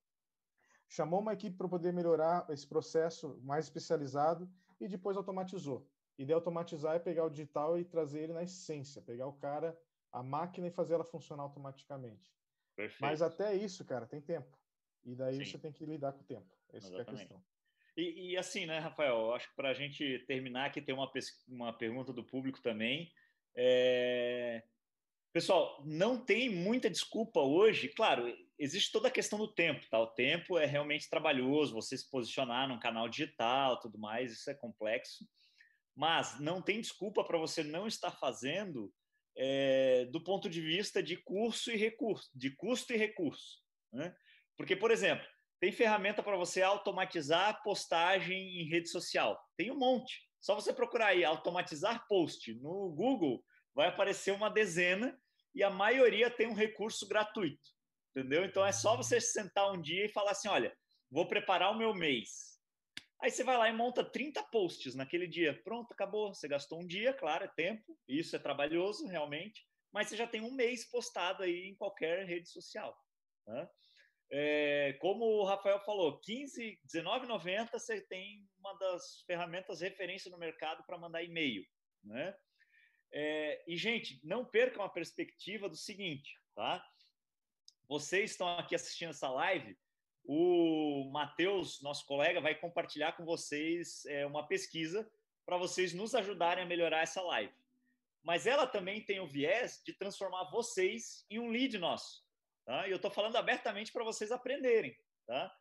[0.89, 5.87] chamou uma equipe para poder melhorar esse processo mais especializado e depois automatizou.
[6.17, 9.79] E de automatizar é pegar o digital e trazer ele na essência, pegar o cara,
[10.11, 12.33] a máquina e fazer ela funcionar automaticamente.
[12.75, 13.01] Perfeito.
[13.01, 14.57] Mas até isso, cara, tem tempo.
[15.05, 15.45] E daí Sim.
[15.45, 16.53] você tem que lidar com o tempo.
[16.73, 17.41] Essa é a questão.
[17.95, 21.09] E, e, assim, né, Rafael, acho que para a gente terminar aqui, tem uma,
[21.47, 23.11] uma pergunta do público também.
[23.55, 24.63] É...
[25.39, 27.87] Pessoal, não tem muita desculpa hoje.
[27.87, 28.27] Claro,
[28.57, 29.97] existe toda a questão do tempo, tá?
[29.97, 34.53] O tempo é realmente trabalhoso, você se posicionar num canal digital, tudo mais, isso é
[34.53, 35.25] complexo.
[35.95, 38.93] Mas não tem desculpa para você não estar fazendo
[39.37, 43.61] é, do ponto de vista de curso e recurso, de custo e recurso.
[43.93, 44.13] Né?
[44.57, 45.25] Porque, por exemplo,
[45.57, 49.41] tem ferramenta para você automatizar postagem em rede social.
[49.55, 50.19] Tem um monte.
[50.41, 53.41] Só você procurar aí automatizar post no Google,
[53.73, 55.17] vai aparecer uma dezena
[55.53, 57.69] e a maioria tem um recurso gratuito.
[58.15, 58.43] Entendeu?
[58.45, 60.75] Então é só você sentar um dia e falar assim: olha,
[61.09, 62.59] vou preparar o meu mês.
[63.21, 65.61] Aí você vai lá e monta 30 posts naquele dia.
[65.63, 66.33] Pronto, acabou.
[66.33, 67.97] Você gastou um dia, claro, é tempo.
[68.07, 69.67] Isso é trabalhoso, realmente.
[69.91, 72.97] Mas você já tem um mês postado aí em qualquer rede social.
[73.45, 73.69] Tá?
[74.31, 80.83] É, como o Rafael falou, 15, 19,90 você tem uma das ferramentas referência no mercado
[80.85, 81.65] para mandar e-mail,
[82.03, 82.35] né?
[83.11, 86.85] É, e gente, não percam a perspectiva do seguinte, tá?
[87.87, 89.77] Vocês estão aqui assistindo essa live,
[90.23, 95.09] o Matheus, nosso colega, vai compartilhar com vocês é, uma pesquisa
[95.43, 97.53] para vocês nos ajudarem a melhorar essa live.
[98.21, 102.23] Mas ela também tem o viés de transformar vocês em um lead nosso.
[102.63, 102.87] Tá?
[102.87, 104.95] E eu estou falando abertamente para vocês aprenderem.
[105.25, 105.51] Tá?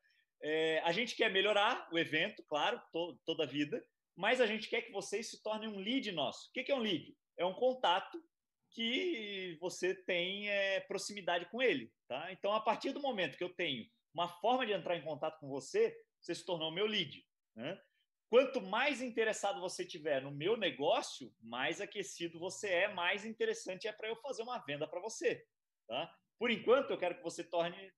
[0.43, 3.83] É, a gente quer melhorar o evento, claro, to, toda a vida,
[4.15, 6.51] mas a gente quer que vocês se tornem um lead nosso.
[6.51, 7.17] O que, que é um lead?
[7.39, 8.23] É um contato
[8.71, 11.93] que você tem é, proximidade com ele.
[12.07, 12.31] Tá?
[12.33, 15.49] Então, a partir do momento que eu tenho uma forma de entrar em contato com
[15.49, 17.25] você, você se tornou meu lead.
[17.55, 17.81] Né?
[18.29, 23.93] Quanto mais interessado você tiver no meu negócio, mais aquecido você é, mais interessante é
[23.93, 25.47] para eu fazer uma venda para você.
[25.87, 26.15] Tá?
[26.39, 27.93] Por enquanto, eu quero que você torne,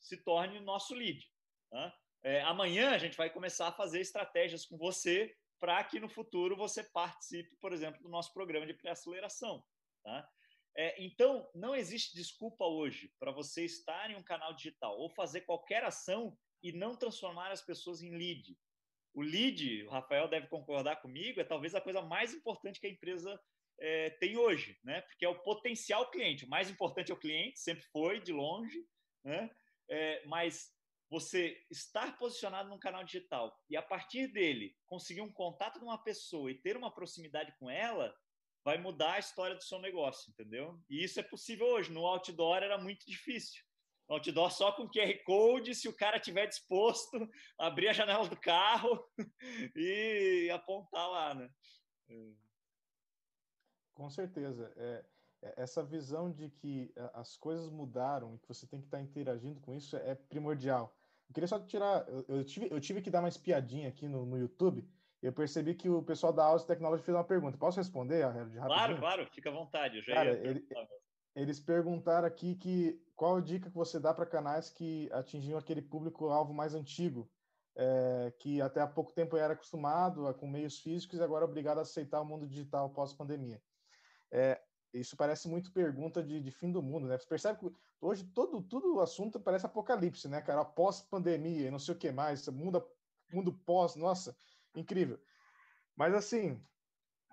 [0.00, 1.24] se torne nosso lead.
[1.70, 1.96] Tá?
[2.22, 6.56] É, amanhã a gente vai começar a fazer estratégias com você para que no futuro
[6.56, 9.64] você participe, por exemplo, do nosso programa de pré-aceleração.
[10.02, 10.28] Tá?
[10.76, 15.42] É, então, não existe desculpa hoje para você estar em um canal digital ou fazer
[15.42, 18.56] qualquer ação e não transformar as pessoas em lead.
[19.14, 22.90] O lead, o Rafael deve concordar comigo, é talvez a coisa mais importante que a
[22.90, 23.40] empresa
[23.78, 25.02] é, tem hoje, né?
[25.02, 26.44] Porque é o potencial cliente.
[26.44, 28.84] O mais importante é o cliente, sempre foi, de longe,
[29.22, 29.48] né?
[29.88, 30.74] É, mas
[31.10, 36.02] você estar posicionado num canal digital e a partir dele conseguir um contato com uma
[36.02, 38.14] pessoa e ter uma proximidade com ela,
[38.64, 40.80] vai mudar a história do seu negócio, entendeu?
[40.88, 41.92] E isso é possível hoje.
[41.92, 43.62] No outdoor era muito difícil.
[44.08, 47.10] Outdoor só com QR Code, se o cara tiver disposto,
[47.58, 49.02] abrir a janela do carro
[49.76, 51.50] e apontar lá, né?
[53.94, 54.72] Com certeza.
[54.76, 55.04] É, é,
[55.56, 59.60] essa visão de que é, as coisas mudaram e que você tem que estar interagindo
[59.60, 60.94] com isso é primordial.
[61.28, 64.26] Eu queria só tirar, eu, eu tive, eu tive que dar uma espiadinha aqui no,
[64.26, 64.86] no YouTube
[65.24, 67.56] eu percebi que o pessoal da House Technology fez uma pergunta.
[67.56, 68.54] Posso responder, Harold?
[68.58, 70.02] Claro, claro, fica à vontade.
[70.02, 70.62] Cara, ele,
[71.34, 75.80] eles perguntaram aqui que qual a dica que você dá para canais que atingiam aquele
[75.80, 77.26] público-alvo mais antigo,
[77.74, 81.48] é, que até há pouco tempo era acostumado a, com meios físicos e agora é
[81.48, 83.62] obrigado a aceitar o mundo digital pós-pandemia.
[84.30, 84.60] É,
[85.00, 87.18] isso parece muito pergunta de, de, fim do mundo, né?
[87.18, 90.64] Você percebe que hoje todo, todo o assunto parece apocalipse, né, cara?
[90.64, 92.84] Pós-pandemia, não sei o que mais, mundo,
[93.32, 94.36] mundo pós, nossa
[94.74, 95.18] incrível.
[95.96, 96.60] Mas assim,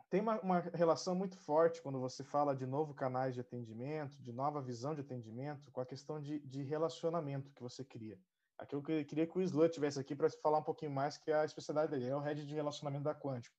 [0.10, 4.34] tem uma, uma, relação muito forte quando você fala de novo canais de atendimento, de
[4.34, 8.20] nova visão de atendimento, com a questão de, de relacionamento que você cria.
[8.68, 11.36] Que eu queria que o Slut tivesse aqui para falar um pouquinho mais, que é
[11.36, 13.56] a especialidade dele, é o head de relacionamento da Quântico.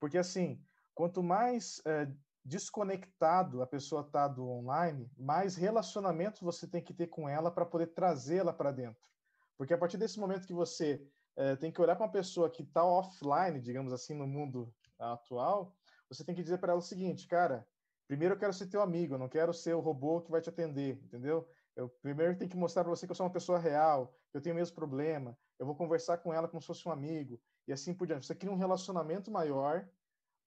[0.00, 0.60] Porque assim,
[0.92, 2.10] quanto mais é,
[2.44, 7.64] desconectado a pessoa está do online, mais relacionamento você tem que ter com ela para
[7.64, 9.08] poder trazê-la para dentro.
[9.56, 12.62] Porque a partir desse momento que você é, tem que olhar para uma pessoa que
[12.62, 15.74] está offline, digamos assim, no mundo atual,
[16.08, 17.66] você tem que dizer para ela o seguinte, cara,
[18.06, 20.50] primeiro eu quero ser teu amigo, eu não quero ser o robô que vai te
[20.50, 21.48] atender, entendeu?
[21.74, 24.42] Eu primeiro tenho que mostrar para você que eu sou uma pessoa real, que eu
[24.42, 27.72] tenho o mesmo problema, eu vou conversar com ela como se fosse um amigo, e
[27.72, 28.26] assim por diante.
[28.26, 29.88] Você cria um relacionamento maior,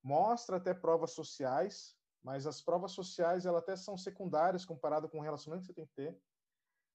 [0.08, 5.22] mostra até provas sociais, mas as provas sociais elas até são secundárias comparado com o
[5.22, 6.18] relacionamento que você tem que ter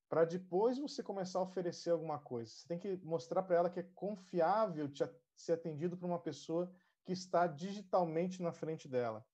[0.08, 2.52] para depois você começar a oferecer alguma coisa.
[2.52, 5.02] Você tem que mostrar para ela que é confiável te,
[5.34, 6.70] ser atendido por uma pessoa
[7.02, 9.24] que está digitalmente na frente dela.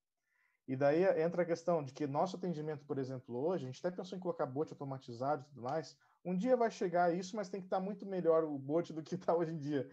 [0.68, 3.96] E daí entra a questão de que nosso atendimento, por exemplo, hoje, a gente até
[3.96, 5.96] pensou em colocar bot automatizado e tudo mais.
[6.24, 9.16] Um dia vai chegar isso, mas tem que estar muito melhor o bot do que
[9.16, 9.90] está hoje em dia.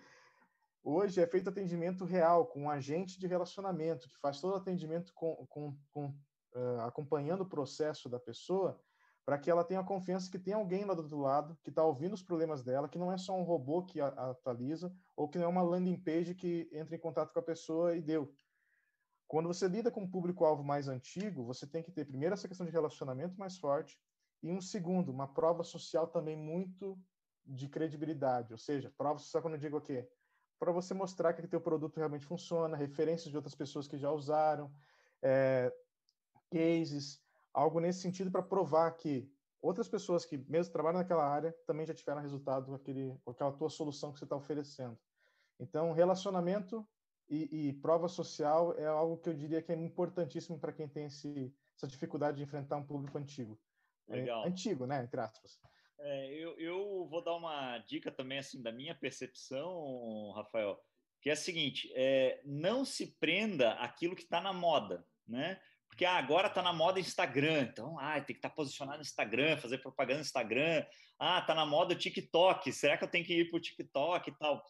[0.87, 5.11] Hoje é feito atendimento real, com um agente de relacionamento, que faz todo o atendimento
[5.15, 6.05] com, com, com
[6.53, 8.79] uh, acompanhando o processo da pessoa
[9.25, 12.13] para que ela tenha confiança que tem alguém lá do outro lado que está ouvindo
[12.13, 15.47] os problemas dela, que não é só um robô que atualiza, ou que não é
[15.47, 18.31] uma landing page que entra em contato com a pessoa e deu.
[19.27, 22.63] Quando você lida com um público-alvo mais antigo, você tem que ter, primeiro, essa questão
[22.63, 23.99] de relacionamento mais forte,
[24.43, 26.95] e um segundo, uma prova social também muito
[27.43, 28.53] de credibilidade.
[28.53, 30.07] Ou seja, prova social quando eu digo o quê?
[30.59, 34.11] Para você mostrar que o teu produto realmente funciona, referências de outras pessoas que já
[34.11, 34.71] usaram,
[35.21, 35.73] é,
[36.51, 37.21] cases,
[37.53, 39.29] algo nesse sentido para provar que
[39.61, 43.51] outras pessoas que mesmo trabalham naquela área também já tiveram resultado com, aquele, com aquela
[43.51, 44.97] tua solução que você está oferecendo.
[45.59, 46.87] Então, relacionamento
[47.27, 51.05] e, e, prova social é algo que eu diria que é importantíssimo para quem tem
[51.05, 53.59] esse, essa dificuldade de enfrentar um público antigo.
[54.07, 54.45] É, Legal.
[54.45, 55.03] É, antigo, né?
[55.03, 55.59] Entre aspas.
[55.99, 60.79] É, eu, eu vou dar uma dica também, assim, da minha percepção, Rafael,
[61.21, 65.59] que é a seguinte: é, não se prenda aquilo que está na moda, né?
[65.95, 69.03] porque ah, agora está na moda Instagram, então ah, tem que estar tá posicionado no
[69.03, 70.85] Instagram, fazer propaganda no Instagram.
[71.17, 74.29] Ah, está na moda o TikTok, será que eu tenho que ir para o TikTok
[74.29, 74.61] e tal?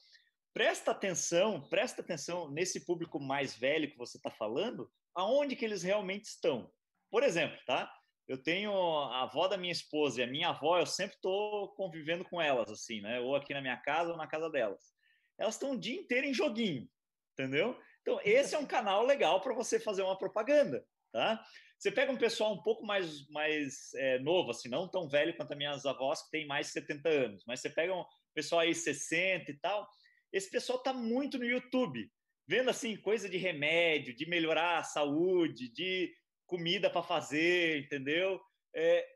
[0.54, 5.82] Presta atenção, presta atenção nesse público mais velho que você está falando, aonde que eles
[5.82, 6.72] realmente estão.
[7.10, 7.92] Por exemplo, tá?
[8.28, 12.26] Eu tenho a avó da minha esposa e a minha avó, eu sempre estou convivendo
[12.26, 13.20] com elas, assim, né?
[13.20, 14.94] Ou aqui na minha casa ou na casa delas.
[15.38, 16.90] Elas estão o dia inteiro em joguinho,
[17.34, 17.80] entendeu?
[18.02, 20.86] Então, esse é um canal legal para você fazer uma propaganda.
[21.12, 21.42] Tá?
[21.78, 25.52] Você pega um pessoal um pouco mais, mais é, novo, assim, não tão velho quanto
[25.52, 28.04] as minhas avós, que tem mais de 70 anos, mas você pega um
[28.34, 29.88] pessoal aí 60 e tal,
[30.32, 32.12] esse pessoal está muito no YouTube,
[32.48, 36.14] vendo assim coisa de remédio, de melhorar a saúde, de
[36.46, 38.42] comida para fazer, entendeu?
[38.76, 39.08] É,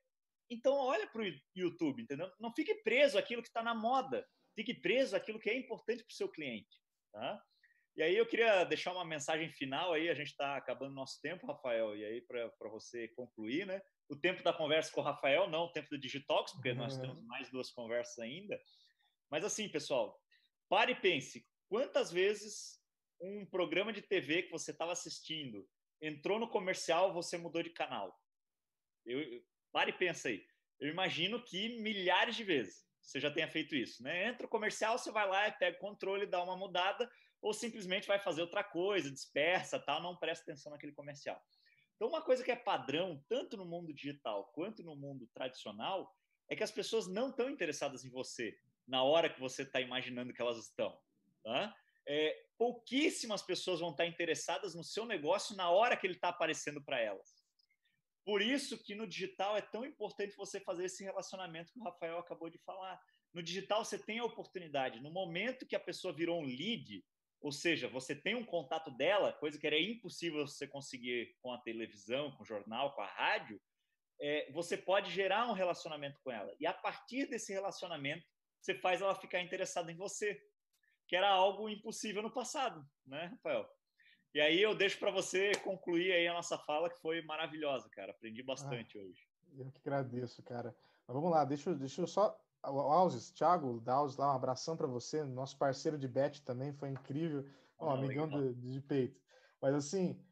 [0.50, 2.32] então olha para o YouTube, entendeu?
[2.40, 4.26] Não fique preso àquilo que está na moda,
[4.56, 6.78] fique preso àquilo que é importante para o seu cliente,
[7.12, 7.42] tá?
[7.96, 11.46] E aí eu queria deixar uma mensagem final aí, a gente está acabando nosso tempo,
[11.46, 13.82] Rafael, e aí para você concluir, né?
[14.08, 16.78] O tempo da conversa com o Rafael, não o tempo do Digitox, porque uhum.
[16.78, 18.60] nós temos mais duas conversas ainda.
[19.30, 20.18] Mas assim, pessoal,
[20.70, 22.80] pare e pense, quantas vezes
[23.22, 25.68] um programa de TV que você estava assistindo
[26.02, 28.18] entrou no comercial, você mudou de canal?
[29.06, 30.46] Eu, pare e pensa aí.
[30.80, 34.28] Eu imagino que milhares de vezes você já tenha feito isso, né?
[34.28, 37.10] Entra o comercial, você vai lá pega o controle, dá uma mudada,
[37.42, 41.42] ou simplesmente vai fazer outra coisa, dispersa, tal, não presta atenção naquele comercial.
[41.96, 46.14] Então, uma coisa que é padrão, tanto no mundo digital quanto no mundo tradicional,
[46.48, 50.34] é que as pessoas não estão interessadas em você na hora que você está imaginando
[50.34, 50.98] que elas estão.
[51.44, 51.76] Tá?
[52.08, 56.84] É, pouquíssimas pessoas vão estar interessadas no seu negócio na hora que ele está aparecendo
[56.84, 57.40] para elas.
[58.26, 62.20] Por isso que no digital é tão importante você fazer esse relacionamento que o Rafael
[62.20, 63.02] acabou de falar.
[63.34, 65.00] No digital você tem a oportunidade.
[65.00, 67.02] No momento que a pessoa virou um lead,
[67.40, 71.62] ou seja, você tem um contato dela, coisa que era impossível você conseguir com a
[71.62, 73.60] televisão, com o jornal, com a rádio,
[74.20, 76.54] é, você pode gerar um relacionamento com ela.
[76.60, 78.28] E a partir desse relacionamento,
[78.60, 80.38] você faz ela ficar interessada em você,
[81.10, 83.68] que era algo impossível no passado, né, Rafael?
[84.32, 88.12] E aí eu deixo para você concluir aí a nossa fala, que foi maravilhosa, cara.
[88.12, 89.28] Aprendi bastante ah, hoje.
[89.58, 90.76] Eu que agradeço, cara.
[91.08, 92.40] Mas vamos lá, deixa, deixa eu só.
[92.64, 96.90] O Alves, Thiago, Daus, lá, um abração para você, nosso parceiro de bet também, foi
[96.90, 97.50] incrível.
[97.80, 99.20] ah, amigão de, de, peito.
[99.60, 100.24] Mas assim,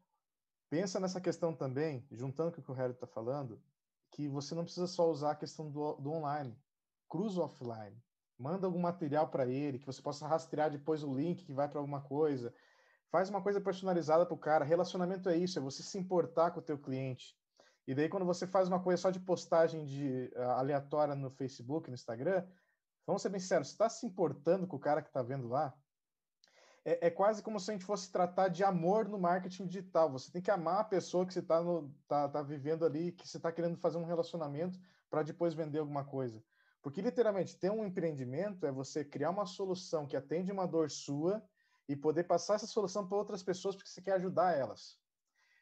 [0.69, 3.59] pensa nessa questão também, juntando com o que o Harry está falando,
[4.11, 6.55] que você não precisa só usar a questão do, do online,
[7.09, 7.99] cruza offline.
[8.37, 11.79] Manda algum material para ele, que você possa rastrear depois o link que vai para
[11.79, 12.53] alguma coisa
[13.09, 14.65] Faz uma coisa personalizada para o cara.
[14.65, 17.37] Relacionamento é isso, é você se importar com o teu cliente.
[17.87, 21.89] E daí, quando você faz uma coisa só de postagem de uh, aleatória no Facebook,
[21.89, 22.45] no Instagram,
[23.05, 25.73] vamos ser bem sinceros, você está se importando com o cara que está vendo lá?
[26.83, 30.11] É, é, quase como se a gente fosse tratar de amor no marketing digital.
[30.11, 31.61] Você tem que amar a pessoa que você está
[32.07, 34.77] tá, tá vivendo ali, que você está querendo fazer um relacionamento
[35.09, 36.43] para depois vender alguma coisa.
[36.87, 41.43] Porque, literalmente, ter um empreendimento é você criar uma solução que atende uma dor sua
[41.85, 44.97] e poder passar essa solução para outras pessoas porque você quer ajudar elas.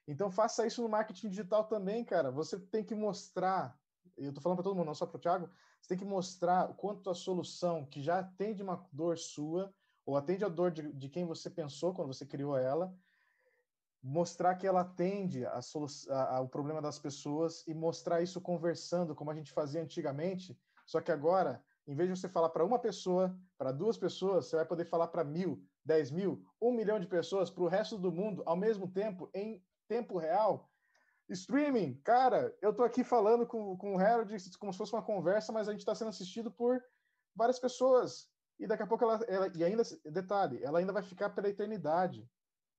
[0.07, 2.29] Então faça isso no marketing digital também, cara.
[2.29, 3.75] Você tem que mostrar,
[4.15, 5.49] eu estou falando para todo mundo, não só para o Thiago,
[5.81, 9.73] você tem que mostrar o quanto a solução que já atende uma dor sua,
[10.05, 12.95] ou atende a dor de, de quem você pensou quando você criou ela,
[13.99, 15.59] mostrar que ela atende a
[16.11, 20.55] a, a, o problema das pessoas e mostrar isso conversando, como a gente fazia antigamente,
[20.85, 24.55] só que agora, em vez de você falar para uma pessoa, para duas pessoas, você
[24.55, 28.11] vai poder falar para mil, 10 mil, 1 milhão de pessoas para o resto do
[28.11, 30.69] mundo ao mesmo tempo, em tempo real.
[31.29, 35.51] Streaming, cara, eu tô aqui falando com, com o Harold como se fosse uma conversa,
[35.51, 36.83] mas a gente está sendo assistido por
[37.35, 38.29] várias pessoas.
[38.59, 42.29] E daqui a pouco ela, ela, e ainda, detalhe, ela ainda vai ficar pela eternidade.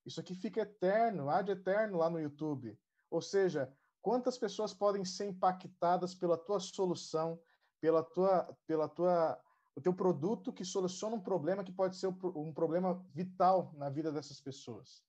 [0.05, 2.79] Isso aqui fica eterno, ad eterno lá no YouTube.
[3.11, 7.39] Ou seja, quantas pessoas podem ser impactadas pela tua solução,
[7.79, 9.41] pela tua, pela tua
[9.75, 14.11] o teu produto que soluciona um problema que pode ser um problema vital na vida
[14.11, 15.03] dessas pessoas.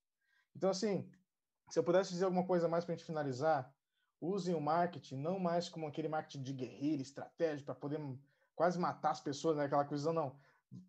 [0.54, 1.10] Então, assim,
[1.70, 3.74] se eu pudesse dizer alguma coisa mais para a gente finalizar,
[4.20, 7.98] usem o marketing não mais como aquele marketing de guerrilha, estratégia, para poder
[8.54, 9.64] quase matar as pessoas, né?
[9.64, 10.36] aquela coisa, não.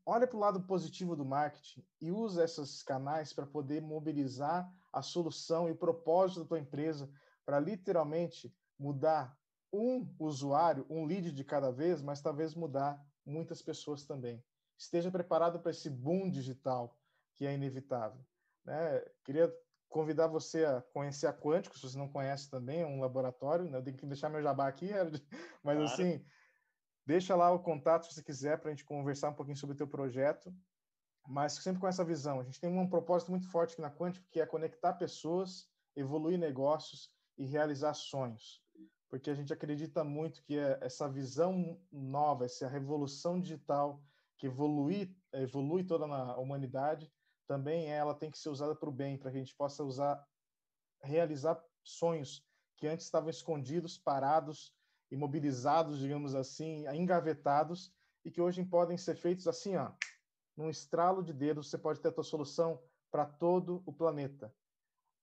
[0.06, 5.02] Olha para o lado positivo do marketing e usa esses canais para poder mobilizar a
[5.02, 7.10] solução e o propósito da tua empresa
[7.46, 9.39] para literalmente mudar
[9.72, 14.44] um usuário, um lead de cada vez, mas talvez mudar muitas pessoas também.
[14.78, 16.98] Esteja preparado para esse boom digital
[17.36, 18.26] que é inevitável.
[18.66, 19.04] Né?
[19.24, 19.54] Queria
[19.88, 23.78] convidar você a conhecer a Quântico, se você não conhece também, é um laboratório, né?
[23.78, 24.90] eu tenho que deixar meu jabá aqui,
[25.64, 25.84] mas claro.
[25.84, 26.26] assim,
[27.06, 29.78] deixa lá o contato se você quiser para a gente conversar um pouquinho sobre o
[29.78, 30.54] teu projeto,
[31.28, 32.40] mas sempre com essa visão.
[32.40, 36.40] A gente tem um propósito muito forte aqui na Quântico, que é conectar pessoas, evoluir
[36.40, 38.64] negócios e realizar sonhos
[39.10, 44.02] porque a gente acredita muito que é essa visão nova, essa revolução digital
[44.38, 47.12] que evolui, evolui toda a humanidade,
[47.48, 50.24] também ela tem que ser usada para o bem, para que a gente possa usar,
[51.02, 52.48] realizar sonhos
[52.78, 54.74] que antes estavam escondidos, parados,
[55.12, 57.92] imobilizados, digamos assim, engavetados,
[58.24, 59.92] e que hoje podem ser feitos assim, ó,
[60.56, 64.54] num estralo de dedos, você pode ter a tua solução para todo o planeta.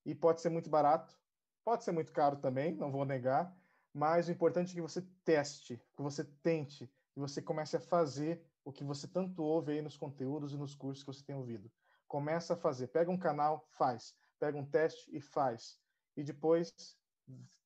[0.05, 1.16] E pode ser muito barato,
[1.64, 3.57] pode ser muito caro também, não vou negar,
[3.97, 8.44] mas o importante é que você teste, que você tente, que você comece a fazer
[8.62, 11.72] o que você tanto ouve aí nos conteúdos e nos cursos que você tem ouvido.
[12.07, 12.88] Começa a fazer.
[12.88, 14.14] Pega um canal, faz.
[14.38, 15.80] Pega um teste e faz.
[16.14, 16.70] E depois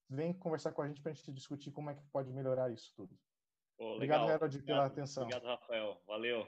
[0.08, 2.92] vem conversar com a gente para a gente discutir como é que pode melhorar isso
[2.94, 3.18] tudo.
[3.76, 5.24] Pô, obrigado, Harold, pela atenção.
[5.24, 6.00] Obrigado, Rafael.
[6.06, 6.46] Valeu.